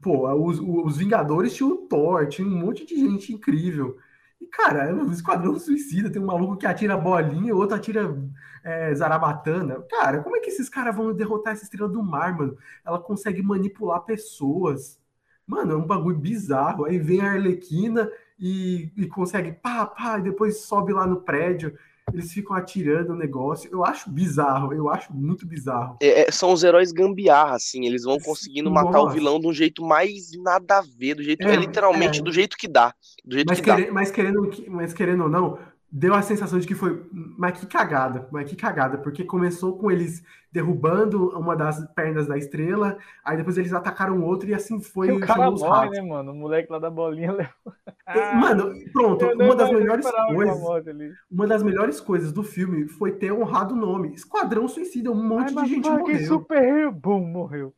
[0.00, 3.98] pô, os, os Vingadores tinham o Thor, tinha um monte de gente incrível.
[4.40, 8.16] E, cara, o Esquadrão Suicida tem um maluco que atira bolinha, outro atira
[8.64, 9.82] é, zarabatana.
[9.82, 12.56] Cara, como é que esses caras vão derrotar essa estrela do mar, mano?
[12.84, 14.98] Ela consegue manipular pessoas.
[15.46, 16.84] Mano, é um bagulho bizarro.
[16.84, 21.76] Aí vem a Arlequina e, e consegue pá, pá, e depois sobe lá no prédio
[22.12, 23.70] eles ficam atirando o negócio.
[23.72, 25.96] Eu acho bizarro, eu acho muito bizarro.
[26.02, 28.86] É, é são os heróis gambiarra, assim, eles vão conseguindo Nossa.
[28.86, 32.22] matar o vilão de um jeito mais nada a ver, do jeito, é, é literalmente
[32.22, 32.94] do jeito que dá.
[33.24, 33.92] Do jeito mas, que dá.
[33.92, 35.58] mas querendo, mas querendo ou não,
[35.90, 39.90] deu a sensação de que foi, mas que cagada, mas que cagada, porque começou com
[39.90, 40.22] eles
[40.52, 45.08] derrubando uma das pernas da estrela, aí depois eles atacaram o outro e assim foi.
[45.08, 46.32] E o cara morre, né, mano?
[46.32, 47.74] O moleque lá da bolinha levou.
[48.06, 51.16] Ah, mano, pronto, uma das melhores coisas.
[51.30, 54.12] Uma das melhores coisas do filme foi ter honrado o nome.
[54.14, 56.26] Esquadrão Suicida, um monte Ai, de gente morreu.
[56.26, 57.74] Super bom morreu.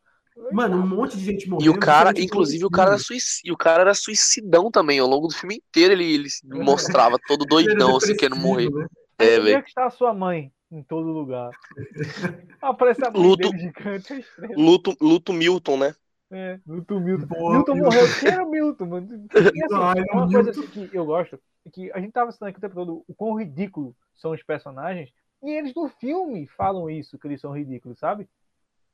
[0.53, 1.67] Mano, um monte de gente morreu.
[1.67, 4.99] E o cara, inclusive, o cara era suicida, o cara era suicidão também.
[4.99, 6.29] Ao longo do filme inteiro ele, ele
[6.65, 8.71] mostrava todo doidão, assim, querendo morrer.
[8.71, 8.87] Né?
[9.19, 9.43] É, velho.
[9.43, 10.53] Onde é que está a sua mãe?
[10.71, 11.51] Em todo lugar.
[12.63, 14.25] Aparece a luto, gigante.
[14.57, 15.95] Luto, luto Milton, né?
[16.31, 17.27] É, Milton Milton.
[17.27, 18.07] Boa, Milton morreu.
[18.19, 19.27] Quem era Milton, mano?
[19.35, 20.33] E, assim, Ai, uma Milton.
[20.33, 23.05] coisa assim que eu gosto é que a gente tava citando aqui o tempo todo
[23.07, 25.11] o quão ridículo são os personagens,
[25.43, 28.29] e eles no filme falam isso, que eles são ridículos, sabe?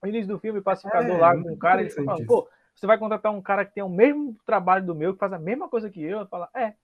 [0.03, 2.87] No início do filme, o pacificador é, lá com um cara, ele fala, pô, você
[2.87, 5.69] vai contratar um cara que tem o mesmo trabalho do meu, que faz a mesma
[5.69, 6.75] coisa que eu, fala, é.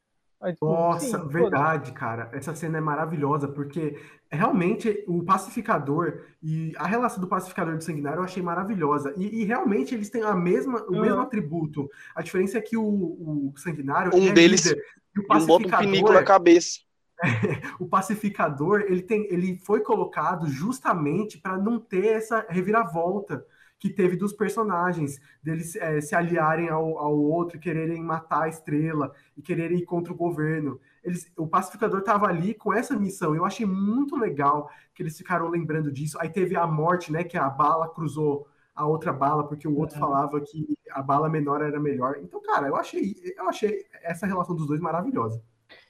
[0.44, 2.28] Aí, tipo, Nossa, verdade, cara.
[2.32, 3.98] Essa cena é maravilhosa, porque
[4.30, 9.14] realmente o pacificador e a relação do pacificador e do sanguinário eu achei maravilhosa.
[9.16, 11.00] E, e realmente eles têm a mesma, o uhum.
[11.00, 11.88] mesmo atributo.
[12.14, 14.14] A diferença é que o, o sanguinário.
[14.14, 14.84] Um é deles líder,
[15.16, 16.80] e o pacificador, bota um pinico na cabeça.
[17.78, 23.44] o pacificador ele tem ele foi colocado justamente para não ter essa reviravolta
[23.78, 29.12] que teve dos personagens deles é, se aliarem ao, ao outro quererem matar a estrela
[29.36, 30.80] e quererem ir contra o governo.
[31.02, 33.34] Eles, o pacificador estava ali com essa missão.
[33.34, 36.16] Eu achei muito legal que eles ficaram lembrando disso.
[36.18, 39.96] Aí teve a morte né que a bala cruzou a outra bala porque o outro
[39.96, 40.00] uhum.
[40.00, 42.16] falava que a bala menor era melhor.
[42.22, 45.42] Então cara eu achei eu achei essa relação dos dois maravilhosa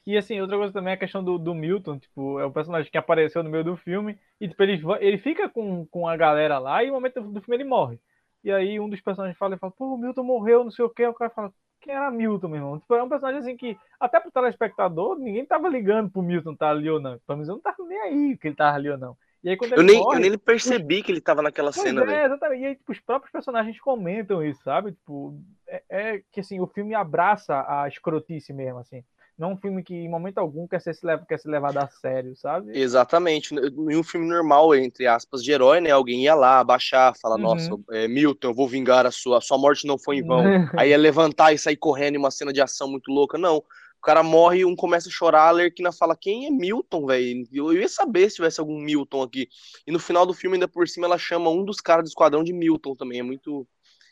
[0.07, 2.91] e assim, outra coisa também é a questão do, do Milton, tipo, é o personagem
[2.91, 6.59] que apareceu no meio do filme, e tipo, ele, ele fica com, com a galera
[6.59, 7.99] lá, e no momento do filme ele morre.
[8.43, 10.91] E aí um dos personagens fala e fala, pô, o Milton morreu, não sei o
[10.91, 11.53] que, o cara fala,
[11.85, 12.79] quem era Milton, meu irmão?
[12.79, 16.67] Tipo, é um personagem assim que, até pro telespectador, ninguém tava ligando pro Milton estar
[16.67, 17.19] tá ali ou não.
[17.27, 19.17] Pelo menos eu não tava nem aí que ele tava ali ou não.
[19.43, 21.03] E aí, quando eu, nem, morre, eu nem percebi os...
[21.03, 22.11] que ele tava naquela pois cena.
[22.11, 22.63] É, exatamente.
[22.63, 24.93] E aí, tipo, os próprios personagens comentam isso, sabe?
[24.93, 25.39] Tipo,
[25.69, 29.05] é, é, que assim, o filme abraça a escrotice mesmo, assim.
[29.37, 30.97] Não um filme que, em momento algum, quer ser,
[31.29, 32.79] quer ser levado a sério, sabe?
[32.79, 33.53] Exatamente.
[33.53, 35.91] Em um filme normal, entre aspas, de herói, né?
[35.91, 37.43] Alguém ia lá, abaixar, falar, uhum.
[37.43, 40.45] nossa, é, Milton, eu vou vingar a sua, a sua morte não foi em vão.
[40.79, 43.37] Aí ia levantar e sair correndo em uma cena de ação muito louca.
[43.37, 43.57] Não.
[43.57, 47.49] O cara morre, um começa a chorar, a Lerquina fala, quem é Milton, velho?
[47.53, 49.49] Eu, eu ia saber se tivesse algum Milton aqui.
[49.85, 52.45] E no final do filme, ainda por cima, ela chama um dos caras do esquadrão
[52.45, 53.19] de Milton também.
[53.19, 53.67] É muito...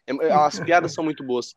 [0.04, 1.54] É, as piadas são muito boas.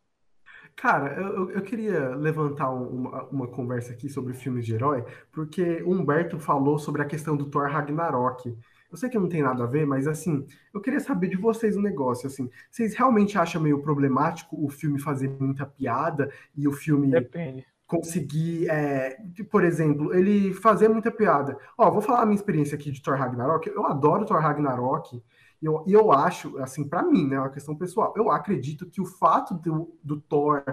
[0.76, 5.92] Cara, eu, eu queria levantar uma, uma conversa aqui sobre filmes de herói, porque o
[5.92, 8.56] Humberto falou sobre a questão do Thor Ragnarok.
[8.92, 11.76] Eu sei que não tem nada a ver, mas assim, eu queria saber de vocês
[11.76, 16.72] um negócio, assim, vocês realmente acham meio problemático o filme fazer muita piada e o
[16.72, 17.66] filme Depende.
[17.88, 19.18] Conseguir, é,
[19.50, 21.58] por exemplo, ele fazer muita piada?
[21.78, 23.68] Ó, vou falar a minha experiência aqui de Thor Ragnarok.
[23.68, 25.22] Eu adoro Thor Ragnarok.
[25.62, 29.02] E eu, eu acho, assim, para mim, né, é uma questão pessoal, eu acredito que
[29.02, 30.64] o fato do, do Thor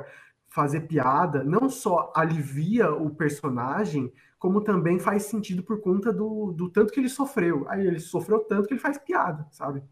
[0.48, 6.68] fazer piada não só alivia o personagem, como também faz sentido por conta do, do
[6.68, 7.64] tanto que ele sofreu.
[7.68, 9.82] Aí ele sofreu tanto que ele faz piada, sabe?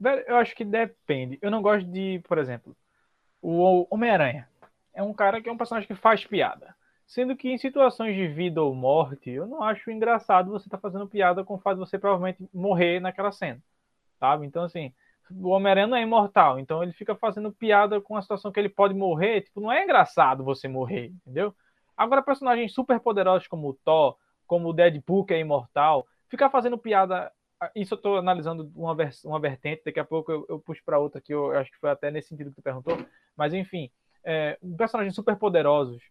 [0.00, 1.38] Velho, eu acho que depende.
[1.42, 2.74] Eu não gosto de, por exemplo,
[3.40, 4.48] o Homem-Aranha.
[4.94, 6.74] É um cara que é um personagem que faz piada.
[7.06, 10.80] Sendo que em situações de vida ou morte, eu não acho engraçado você estar tá
[10.80, 13.60] fazendo piada com o fato de você provavelmente morrer naquela cena.
[14.18, 14.46] sabe?
[14.46, 14.92] Então, assim,
[15.30, 18.94] o Homem-Aranha é imortal, então ele fica fazendo piada com a situação que ele pode
[18.94, 19.42] morrer.
[19.42, 21.54] Tipo, não é engraçado você morrer, entendeu?
[21.96, 24.16] Agora, personagens super poderosos como o Thor,
[24.46, 27.30] como o Deadpool, que é imortal, ficar fazendo piada.
[27.76, 31.20] Isso eu estou analisando uma, uma vertente, daqui a pouco eu, eu puxo para outra
[31.20, 32.98] que eu, eu acho que foi até nesse sentido que tu perguntou.
[33.36, 33.90] Mas enfim,
[34.24, 36.02] é, personagens super poderosos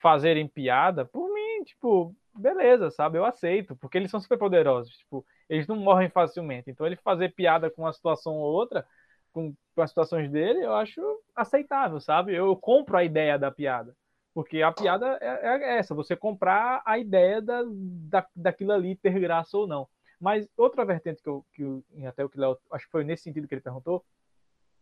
[0.00, 3.18] fazerem piada, por mim, tipo, beleza, sabe?
[3.18, 4.96] Eu aceito, porque eles são super poderosos.
[4.98, 6.70] Tipo, eles não morrem facilmente.
[6.70, 8.86] Então ele fazer piada com uma situação ou outra,
[9.32, 11.00] com, com as situações dele, eu acho
[11.34, 12.34] aceitável, sabe?
[12.34, 13.94] Eu, compro a ideia da piada.
[14.34, 19.18] Porque a piada é, é essa, você comprar a ideia da, da, daquilo ali ter
[19.18, 19.88] graça ou não.
[20.20, 23.24] Mas outra vertente que eu, que eu até o que Léo, acho que foi nesse
[23.24, 24.04] sentido que ele perguntou,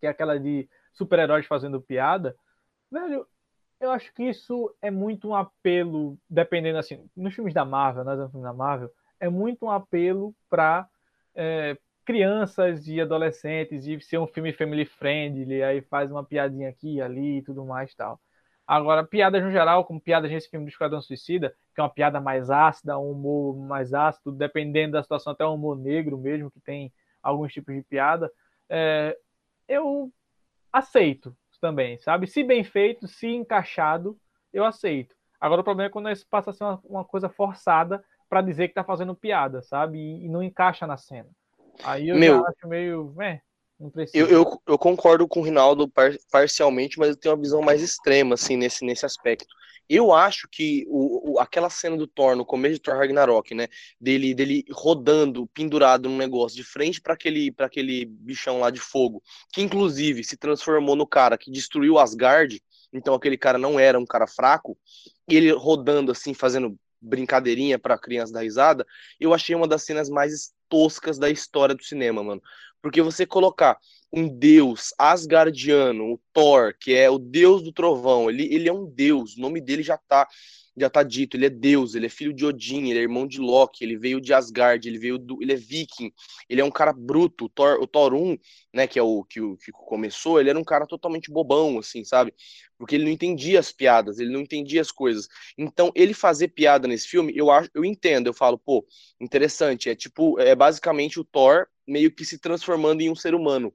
[0.01, 2.37] que é aquela de super-heróis fazendo piada,
[2.95, 3.26] velho,
[3.80, 8.30] eu acho que isso é muito um apelo, dependendo assim, nos filmes da Marvel, nas
[8.30, 8.90] filmes da Marvel,
[9.20, 10.88] é muito um apelo para
[11.34, 17.01] é, crianças e adolescentes, de ser um filme family friendly, aí faz uma piadinha aqui
[17.01, 18.20] ali e tudo mais tal.
[18.66, 22.20] Agora, piadas no geral, como piadas nesse filme do Esquadrão Suicida, que é uma piada
[22.20, 26.61] mais ácida, um humor mais ácido, dependendo da situação, até um humor negro mesmo, que
[26.61, 26.92] tem
[27.22, 28.30] alguns tipos de piada,
[28.70, 29.16] é,
[29.68, 30.11] eu
[30.72, 32.27] aceito também, sabe?
[32.27, 34.19] Se bem feito, se encaixado,
[34.53, 35.17] eu aceito.
[35.41, 38.69] Agora, o problema é quando isso passa a ser uma, uma coisa forçada para dizer
[38.69, 39.97] que tá fazendo piada, sabe?
[39.97, 41.31] E, e, não encaixa na cena.
[41.83, 42.47] Aí eu Meu...
[42.47, 43.15] acho meio.
[43.19, 43.41] É,
[44.12, 47.83] eu, eu, eu, concordo com o Rinaldo par, parcialmente, mas eu tenho uma visão mais
[47.83, 49.47] extrema, assim, nesse, nesse aspecto.
[49.89, 53.68] Eu acho que o, o, aquela cena do Thor, no começo de Thor Ragnarok, né,
[54.01, 59.22] dele, dele rodando, pendurado num negócio, de frente para aquele, aquele bichão lá de fogo,
[59.53, 62.62] que inclusive se transformou no cara que destruiu Asgard,
[62.93, 64.79] então aquele cara não era um cara fraco,
[65.29, 68.87] e ele rodando assim, fazendo brincadeirinha para criança dar risada,
[69.20, 72.43] eu achei uma das cenas mais toscas da história do cinema, mano.
[72.85, 73.78] Porque você colocar
[74.12, 78.85] um deus asgardiano, o Thor, que é o deus do trovão, ele, ele é um
[78.85, 80.28] deus, o nome dele já tá
[80.77, 83.39] já tá dito, ele é deus, ele é filho de Odin, ele é irmão de
[83.39, 86.12] Loki, ele veio de Asgard, ele veio do, ele é viking,
[86.49, 88.37] ele é um cara bruto, o Thor, o Thor 1,
[88.72, 92.05] né, que é o que, o que começou, ele era um cara totalmente bobão, assim,
[92.05, 92.35] sabe?
[92.77, 95.29] Porque ele não entendia as piadas, ele não entendia as coisas.
[95.57, 98.85] Então, ele fazer piada nesse filme, eu acho, eu entendo, eu falo, pô,
[99.20, 103.72] interessante, é tipo, é basicamente o Thor meio que se transformando em um ser humano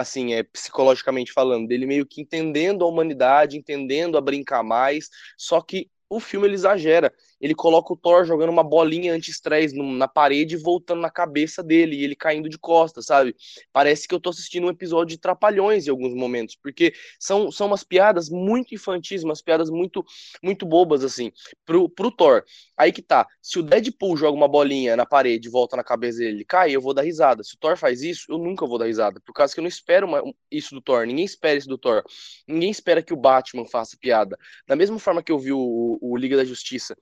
[0.00, 5.60] assim, é psicologicamente falando, dele meio que entendendo a humanidade, entendendo a brincar mais, só
[5.60, 10.54] que o filme ele exagera ele coloca o Thor jogando uma bolinha anti-estresse na parede
[10.54, 13.34] e voltando na cabeça dele, e ele caindo de costas, sabe?
[13.72, 17.66] Parece que eu tô assistindo um episódio de Trapalhões em alguns momentos, porque são, são
[17.66, 20.04] umas piadas muito infantis, umas piadas muito
[20.42, 21.32] muito bobas, assim,
[21.64, 22.44] pro, pro Thor.
[22.76, 26.18] Aí que tá, se o Deadpool joga uma bolinha na parede e volta na cabeça
[26.18, 27.42] dele, ele cai, eu vou dar risada.
[27.42, 29.68] Se o Thor faz isso, eu nunca vou dar risada, por causa que eu não
[29.68, 32.02] espero uma, isso do Thor, ninguém espera isso do Thor.
[32.46, 34.38] Ninguém espera que o Batman faça piada.
[34.66, 36.96] Da mesma forma que eu vi o, o Liga da Justiça,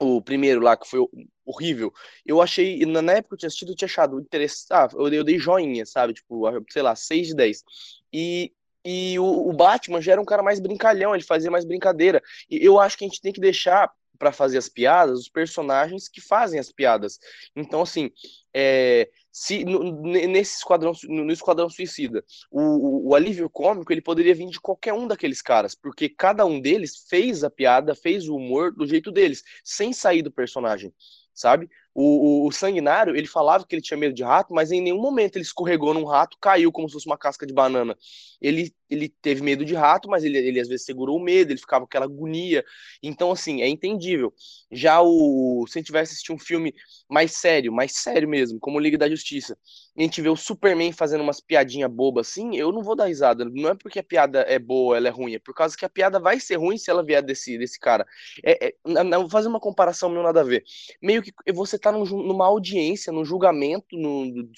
[0.00, 1.00] o primeiro lá, que foi
[1.44, 1.92] horrível,
[2.24, 5.24] eu achei, na época que eu tinha assistido, eu tinha achado interessante, ah, eu, eu
[5.24, 7.64] dei joinha, sabe, tipo, sei lá, 6 de 10,
[8.12, 8.52] e,
[8.84, 12.64] e o, o, Batman já era um cara mais brincalhão, ele fazia mais brincadeira, e
[12.64, 16.20] eu acho que a gente tem que deixar para fazer as piadas os personagens que
[16.20, 17.18] fazem as piadas,
[17.54, 18.10] então, assim,
[18.54, 19.08] é,
[19.38, 24.48] se no, nesse esquadrão no esquadrão suicida o, o, o, alívio cômico ele poderia vir
[24.48, 28.72] de qualquer um daqueles caras porque cada um deles fez a piada fez o humor
[28.72, 30.90] do jeito deles sem sair do personagem
[31.34, 31.68] sabe
[31.98, 35.00] o, o, o, sanguinário, ele falava que ele tinha medo de rato, mas em nenhum
[35.00, 37.96] momento ele escorregou num rato, caiu como se fosse uma casca de banana.
[38.38, 41.58] Ele, ele teve medo de rato, mas ele, ele às vezes segurou o medo, ele
[41.58, 42.62] ficava com aquela agonia.
[43.02, 44.30] Então, assim, é entendível.
[44.70, 45.64] Já o.
[45.66, 46.74] Se a gente tivesse assistido um filme
[47.08, 49.56] mais sério, mais sério mesmo, como Liga da Justiça,
[49.96, 53.06] e a gente vê o Superman fazendo umas piadinhas bobas assim, eu não vou dar
[53.06, 53.44] risada.
[53.46, 55.88] Não é porque a piada é boa, ela é ruim, é por causa que a
[55.88, 58.06] piada vai ser ruim se ela vier desse, desse cara.
[58.44, 60.62] É, é, não, vou fazer uma comparação meio nada a ver.
[61.00, 64.48] Meio que você tá num, numa audiência, num julgamento no,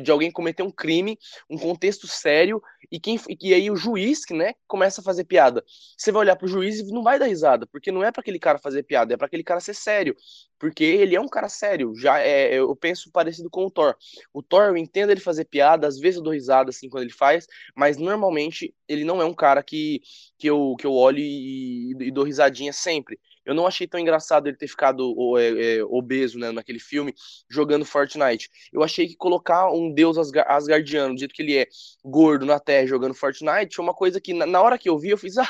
[0.00, 1.18] de alguém cometer um crime,
[1.48, 5.62] um contexto sério, e, quem, e aí o juiz, que né, começa a fazer piada.
[5.96, 8.38] Você vai olhar pro juiz e não vai dar risada, porque não é para aquele
[8.38, 10.16] cara fazer piada, é para aquele cara ser sério.
[10.58, 13.94] Porque ele é um cara sério, já é, eu penso parecido com o Thor.
[14.32, 17.12] O Thor, eu entendo ele fazer piada, às vezes eu dou risada assim quando ele
[17.12, 20.00] faz, mas normalmente ele não é um cara que,
[20.38, 23.18] que, eu, que eu olho e, e dou risadinha sempre.
[23.44, 27.14] Eu não achei tão engraçado ele ter ficado é, é, obeso né, naquele filme,
[27.48, 28.50] jogando Fortnite.
[28.72, 31.66] Eu achei que colocar um deus asgardiano, do jeito que ele é,
[32.04, 35.10] gordo na terra, jogando Fortnite, foi uma coisa que, na, na hora que eu vi,
[35.10, 35.48] eu fiz, ah,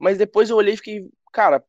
[0.00, 1.64] mas depois eu olhei e fiquei, cara,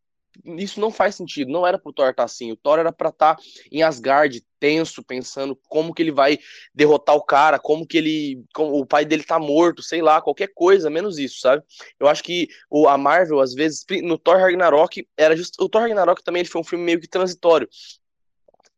[0.57, 2.51] isso não faz sentido, não era pro Thor estar tá assim.
[2.51, 6.39] O Thor era pra estar tá em Asgard, tenso, pensando como que ele vai
[6.73, 8.43] derrotar o cara, como que ele.
[8.53, 11.63] Como, o pai dele tá morto, sei lá, qualquer coisa, menos isso, sabe?
[11.99, 15.82] Eu acho que o, a Marvel, às vezes, no Thor Ragnarok, era just, o Thor
[15.82, 17.67] Ragnarok também ele foi um filme meio que transitório.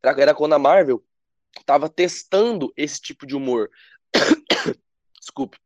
[0.03, 1.03] Era quando a Marvel
[1.65, 3.69] tava testando esse tipo de humor.
[5.19, 5.57] Desculpe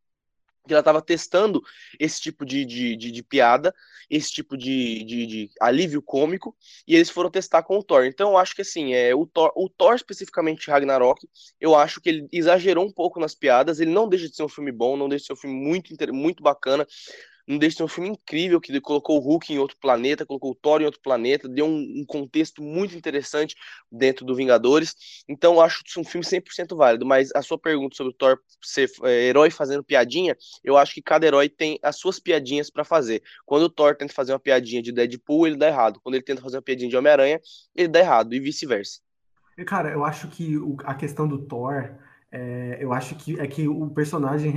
[0.66, 1.62] que ela estava testando
[2.00, 3.74] esse tipo de, de, de, de piada,
[4.10, 6.56] esse tipo de, de, alívio cômico,
[6.88, 8.06] e eles foram testar com o Thor.
[8.06, 11.28] Então eu acho que assim, é, o, Thor, o Thor, especificamente Ragnarok,
[11.60, 14.50] eu acho que ele exagerou um pouco nas piadas, ele não deixa de ser um
[14.50, 16.86] filme bom, não deixa de ser um filme muito, muito bacana,
[17.48, 20.52] não deixa de ser um filme incrível que colocou o Hulk em outro planeta, colocou
[20.52, 23.56] o Thor em outro planeta, deu um, um contexto muito interessante
[23.92, 24.96] dentro do Vingadores.
[25.28, 27.06] Então, acho um filme 100% válido.
[27.06, 31.02] Mas a sua pergunta sobre o Thor ser é, herói fazendo piadinha, eu acho que
[31.02, 33.22] cada herói tem as suas piadinhas para fazer.
[33.46, 36.00] Quando o Thor tenta fazer uma piadinha de Deadpool, ele dá errado.
[36.02, 37.40] Quando ele tenta fazer uma piadinha de Homem-Aranha,
[37.76, 39.00] ele dá errado, e vice-versa.
[39.66, 41.96] Cara, eu acho que a questão do Thor
[42.36, 44.54] é, eu acho que é que o personagem.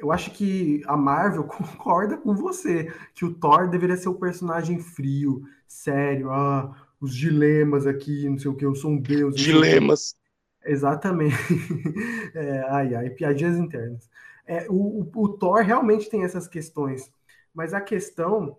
[0.00, 4.80] Eu acho que a Marvel concorda com você que o Thor deveria ser o personagem
[4.80, 9.36] frio, sério, ah, os dilemas aqui, não sei o que, eu sou um deus.
[9.36, 10.16] Dilemas.
[10.64, 11.36] Exatamente.
[12.32, 14.08] É, ai, ai, piadinhas internas.
[14.46, 17.10] É, o, o, o Thor realmente tem essas questões,
[17.52, 18.56] mas a questão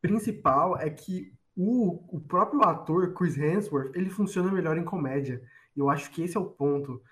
[0.00, 5.42] principal é que o, o próprio ator, Chris Hemsworth, ele funciona melhor em comédia.
[5.74, 7.02] Eu acho que esse é o ponto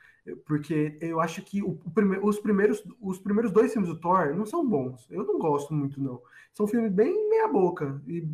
[0.45, 4.35] porque eu acho que o, o prime, os, primeiros, os primeiros dois filmes do Thor
[4.35, 5.07] não são bons.
[5.11, 6.21] Eu não gosto muito, não.
[6.53, 8.29] São filmes bem meia-boca, e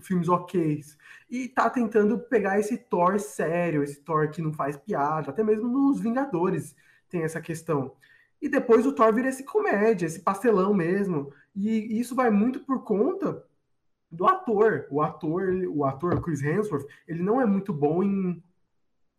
[0.00, 0.80] filmes ok.
[1.30, 5.68] E tá tentando pegar esse Thor sério, esse Thor que não faz piada, até mesmo
[5.68, 6.74] nos Vingadores
[7.08, 7.92] tem essa questão.
[8.40, 11.32] E depois o Thor vira esse comédia, esse pastelão mesmo.
[11.54, 13.42] E isso vai muito por conta
[14.10, 14.86] do ator.
[14.90, 18.42] O ator, o ator Chris Hemsworth, ele não é muito bom em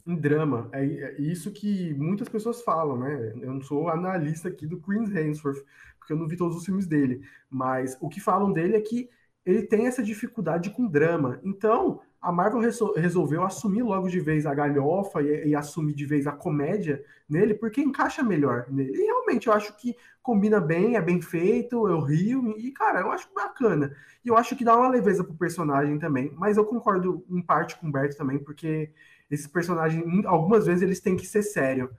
[0.06, 0.70] em drama.
[0.72, 3.34] É, é, isso que muitas pessoas falam, né?
[3.42, 5.64] Eu não sou analista aqui do Chris Hemsworth,
[5.98, 7.22] porque eu não vi todos os filmes dele.
[7.50, 9.10] Mas o que falam dele é que
[9.46, 11.40] ele tem essa dificuldade com drama.
[11.44, 12.60] Então, a Marvel
[12.96, 17.54] resolveu assumir logo de vez a galhofa e, e, assumir de vez a comédia nele,
[17.54, 18.98] porque encaixa melhor nele.
[18.98, 23.12] E realmente eu acho que combina bem, é bem feito, eu rio, e cara, eu
[23.12, 23.96] acho bacana.
[24.24, 26.34] E eu acho que dá uma leveza pro personagem também.
[26.36, 28.92] Mas eu concordo em parte com o Berto também, porque
[29.30, 31.90] esses personagens, algumas vezes eles têm que ser sério.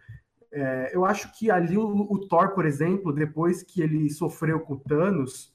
[0.53, 4.75] É, eu acho que ali o, o, Thor, por exemplo, depois que ele sofreu com
[4.75, 5.55] o Thanos,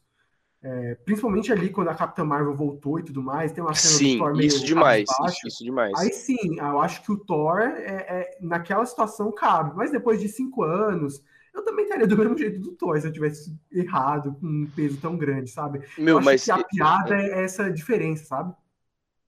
[0.62, 4.18] é, principalmente ali quando a Capitã Marvel voltou e tudo mais, tem uma cena sim,
[4.18, 5.94] do Thor meio isso demais, isso, isso, demais.
[5.98, 10.28] Aí sim, eu acho que o Thor é, é, naquela situação cabe, mas depois de
[10.28, 14.46] cinco anos, eu também estaria do mesmo jeito do Thor se eu tivesse errado com
[14.46, 15.82] um peso tão grande, sabe?
[15.98, 18.54] Meu, eu mas que a piada é essa diferença, sabe?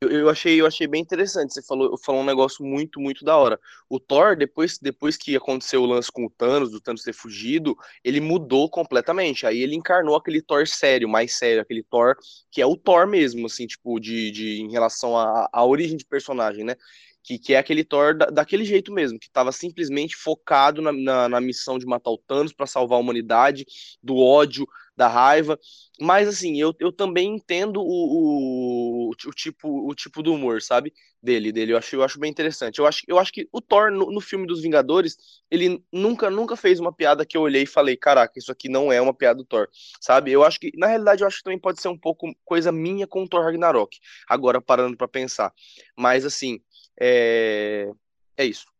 [0.09, 1.53] Eu, achei, eu achei bem interessante.
[1.53, 3.59] Você falou, falou um negócio muito, muito da hora.
[3.89, 7.75] O Thor, depois, depois que aconteceu o lance com o Thanos, do Thanos ter fugido,
[8.03, 9.45] ele mudou completamente.
[9.45, 12.15] Aí ele encarnou aquele Thor sério, mais sério, aquele Thor
[12.51, 16.63] que é o Thor mesmo, assim, tipo, de, de em relação à, origem de personagem,
[16.63, 16.75] né?
[17.23, 21.29] Que, que é aquele Thor da, daquele jeito mesmo, que estava simplesmente focado na, na,
[21.29, 23.65] na, missão de matar o Thanos para salvar a humanidade,
[24.03, 25.59] do ódio, da raiva.
[25.99, 30.93] Mas assim, eu, eu também entendo o, o, o, tipo, o tipo do humor, sabe?
[31.21, 31.73] Dele, dele.
[31.73, 32.79] Eu acho, eu acho bem interessante.
[32.79, 35.15] Eu acho, eu acho que o Thor, no, no filme dos Vingadores,
[35.49, 38.91] ele nunca, nunca fez uma piada que eu olhei e falei, caraca, isso aqui não
[38.91, 39.69] é uma piada do Thor.
[40.01, 40.31] Sabe?
[40.31, 43.07] Eu acho que, na realidade, eu acho que também pode ser um pouco coisa minha
[43.07, 43.97] com o Thor Ragnarok.
[44.27, 45.53] Agora, parando para pensar.
[45.97, 46.59] Mas assim,
[46.99, 47.89] é,
[48.37, 48.72] é isso.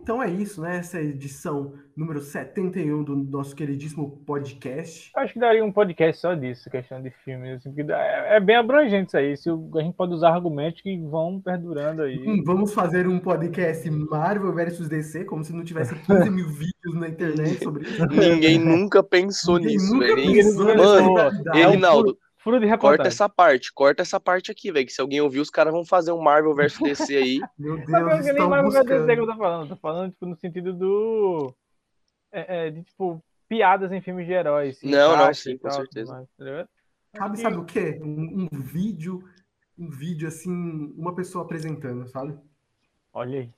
[0.00, 0.78] Então é isso, né?
[0.78, 5.10] Essa edição número 71 do nosso queridíssimo podcast.
[5.16, 7.56] Acho que daria um podcast só disso, questão de filmes.
[7.56, 9.36] Assim, porque é, é bem abrangente isso aí.
[9.36, 12.16] Se a gente pode usar argumentos que vão perdurando aí.
[12.26, 16.94] Hum, vamos fazer um podcast Marvel versus DC, como se não tivesse 15 mil vídeos
[16.94, 18.06] na internet sobre isso.
[18.06, 20.32] Ninguém nunca pensou Ninguém nisso, nunca velho.
[20.32, 22.18] pensou Mano, nessa Reginaldo,
[22.48, 23.08] Furo de corta reportagem.
[23.08, 24.86] essa parte, corta essa parte aqui, velho.
[24.86, 27.40] Que se alguém ouvir, os caras vão fazer um Marvel versus DC aí.
[27.58, 29.62] Meu Deus, porque nem estão mais vai dizer que eu tô falando.
[29.64, 31.54] Eu tô falando, tipo, no sentido do.
[32.32, 34.80] É, é, de, tipo, piadas em filmes de heróis.
[34.82, 36.10] Não, não, sim, com tal, certeza.
[36.10, 36.68] mas, tá?
[37.18, 37.98] Sabe, sabe o quê?
[38.02, 39.22] Um, um vídeo,
[39.78, 40.50] um vídeo assim,
[40.96, 42.34] uma pessoa apresentando, sabe?
[43.12, 43.52] Olha aí.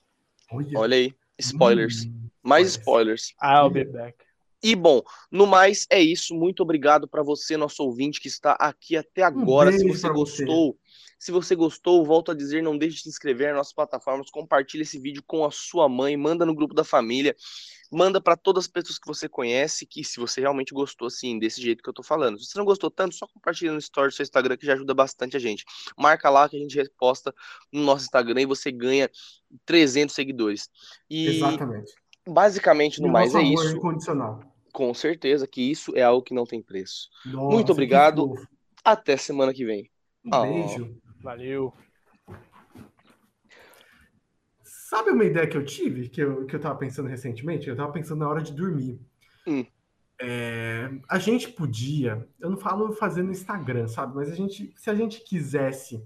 [0.51, 2.05] Olha, Olha aí, spoilers.
[2.05, 3.29] Hum, Mais spoilers.
[3.29, 3.63] spoilers.
[3.63, 4.17] I'll be back.
[4.63, 5.01] E bom,
[5.31, 6.35] no mais é isso.
[6.35, 9.71] Muito obrigado para você, nosso ouvinte que está aqui até agora.
[9.71, 10.45] se beijo você pra você.
[10.45, 10.77] gostou,
[11.17, 14.83] Se você gostou, volto a dizer, não deixe de se inscrever nas nossas plataformas, compartilhe
[14.83, 17.35] esse vídeo com a sua mãe, manda no grupo da família,
[17.91, 21.61] manda para todas as pessoas que você conhece, que se você realmente gostou, assim, desse
[21.61, 22.39] jeito que eu tô falando.
[22.39, 24.93] Se você não gostou tanto, só compartilha no story do seu Instagram, que já ajuda
[24.93, 25.65] bastante a gente.
[25.97, 27.33] Marca lá que a gente reposta
[27.71, 29.09] no nosso Instagram e você ganha
[29.65, 30.69] 300 seguidores.
[31.09, 31.93] E Exatamente.
[32.27, 33.75] basicamente, no mais, é amor isso.
[33.75, 34.50] incondicional.
[34.71, 37.09] Com certeza que isso é algo que não tem preço.
[37.25, 38.33] Nossa, Muito obrigado.
[38.83, 39.89] Até semana que vem.
[40.25, 40.41] Um Ah.
[40.43, 40.97] beijo.
[41.21, 41.73] Valeu.
[44.63, 47.69] Sabe uma ideia que eu tive, que eu, que eu tava pensando recentemente?
[47.69, 48.99] Eu tava pensando na hora de dormir.
[49.47, 49.65] Hum.
[50.19, 54.15] É, a gente podia, eu não falo fazer no Instagram, sabe?
[54.15, 56.03] Mas a gente, se a gente quisesse